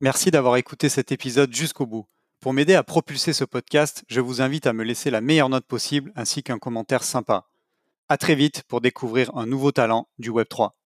Merci 0.00 0.30
d'avoir 0.30 0.56
écouté 0.56 0.88
cet 0.88 1.12
épisode 1.12 1.52
jusqu'au 1.52 1.86
bout. 1.86 2.06
Pour 2.44 2.52
m'aider 2.52 2.74
à 2.74 2.82
propulser 2.82 3.32
ce 3.32 3.46
podcast, 3.46 4.04
je 4.06 4.20
vous 4.20 4.42
invite 4.42 4.66
à 4.66 4.74
me 4.74 4.84
laisser 4.84 5.10
la 5.10 5.22
meilleure 5.22 5.48
note 5.48 5.64
possible 5.64 6.12
ainsi 6.14 6.42
qu'un 6.42 6.58
commentaire 6.58 7.02
sympa. 7.02 7.46
À 8.10 8.18
très 8.18 8.34
vite 8.34 8.64
pour 8.68 8.82
découvrir 8.82 9.34
un 9.34 9.46
nouveau 9.46 9.72
talent 9.72 10.08
du 10.18 10.30
Web3. 10.30 10.72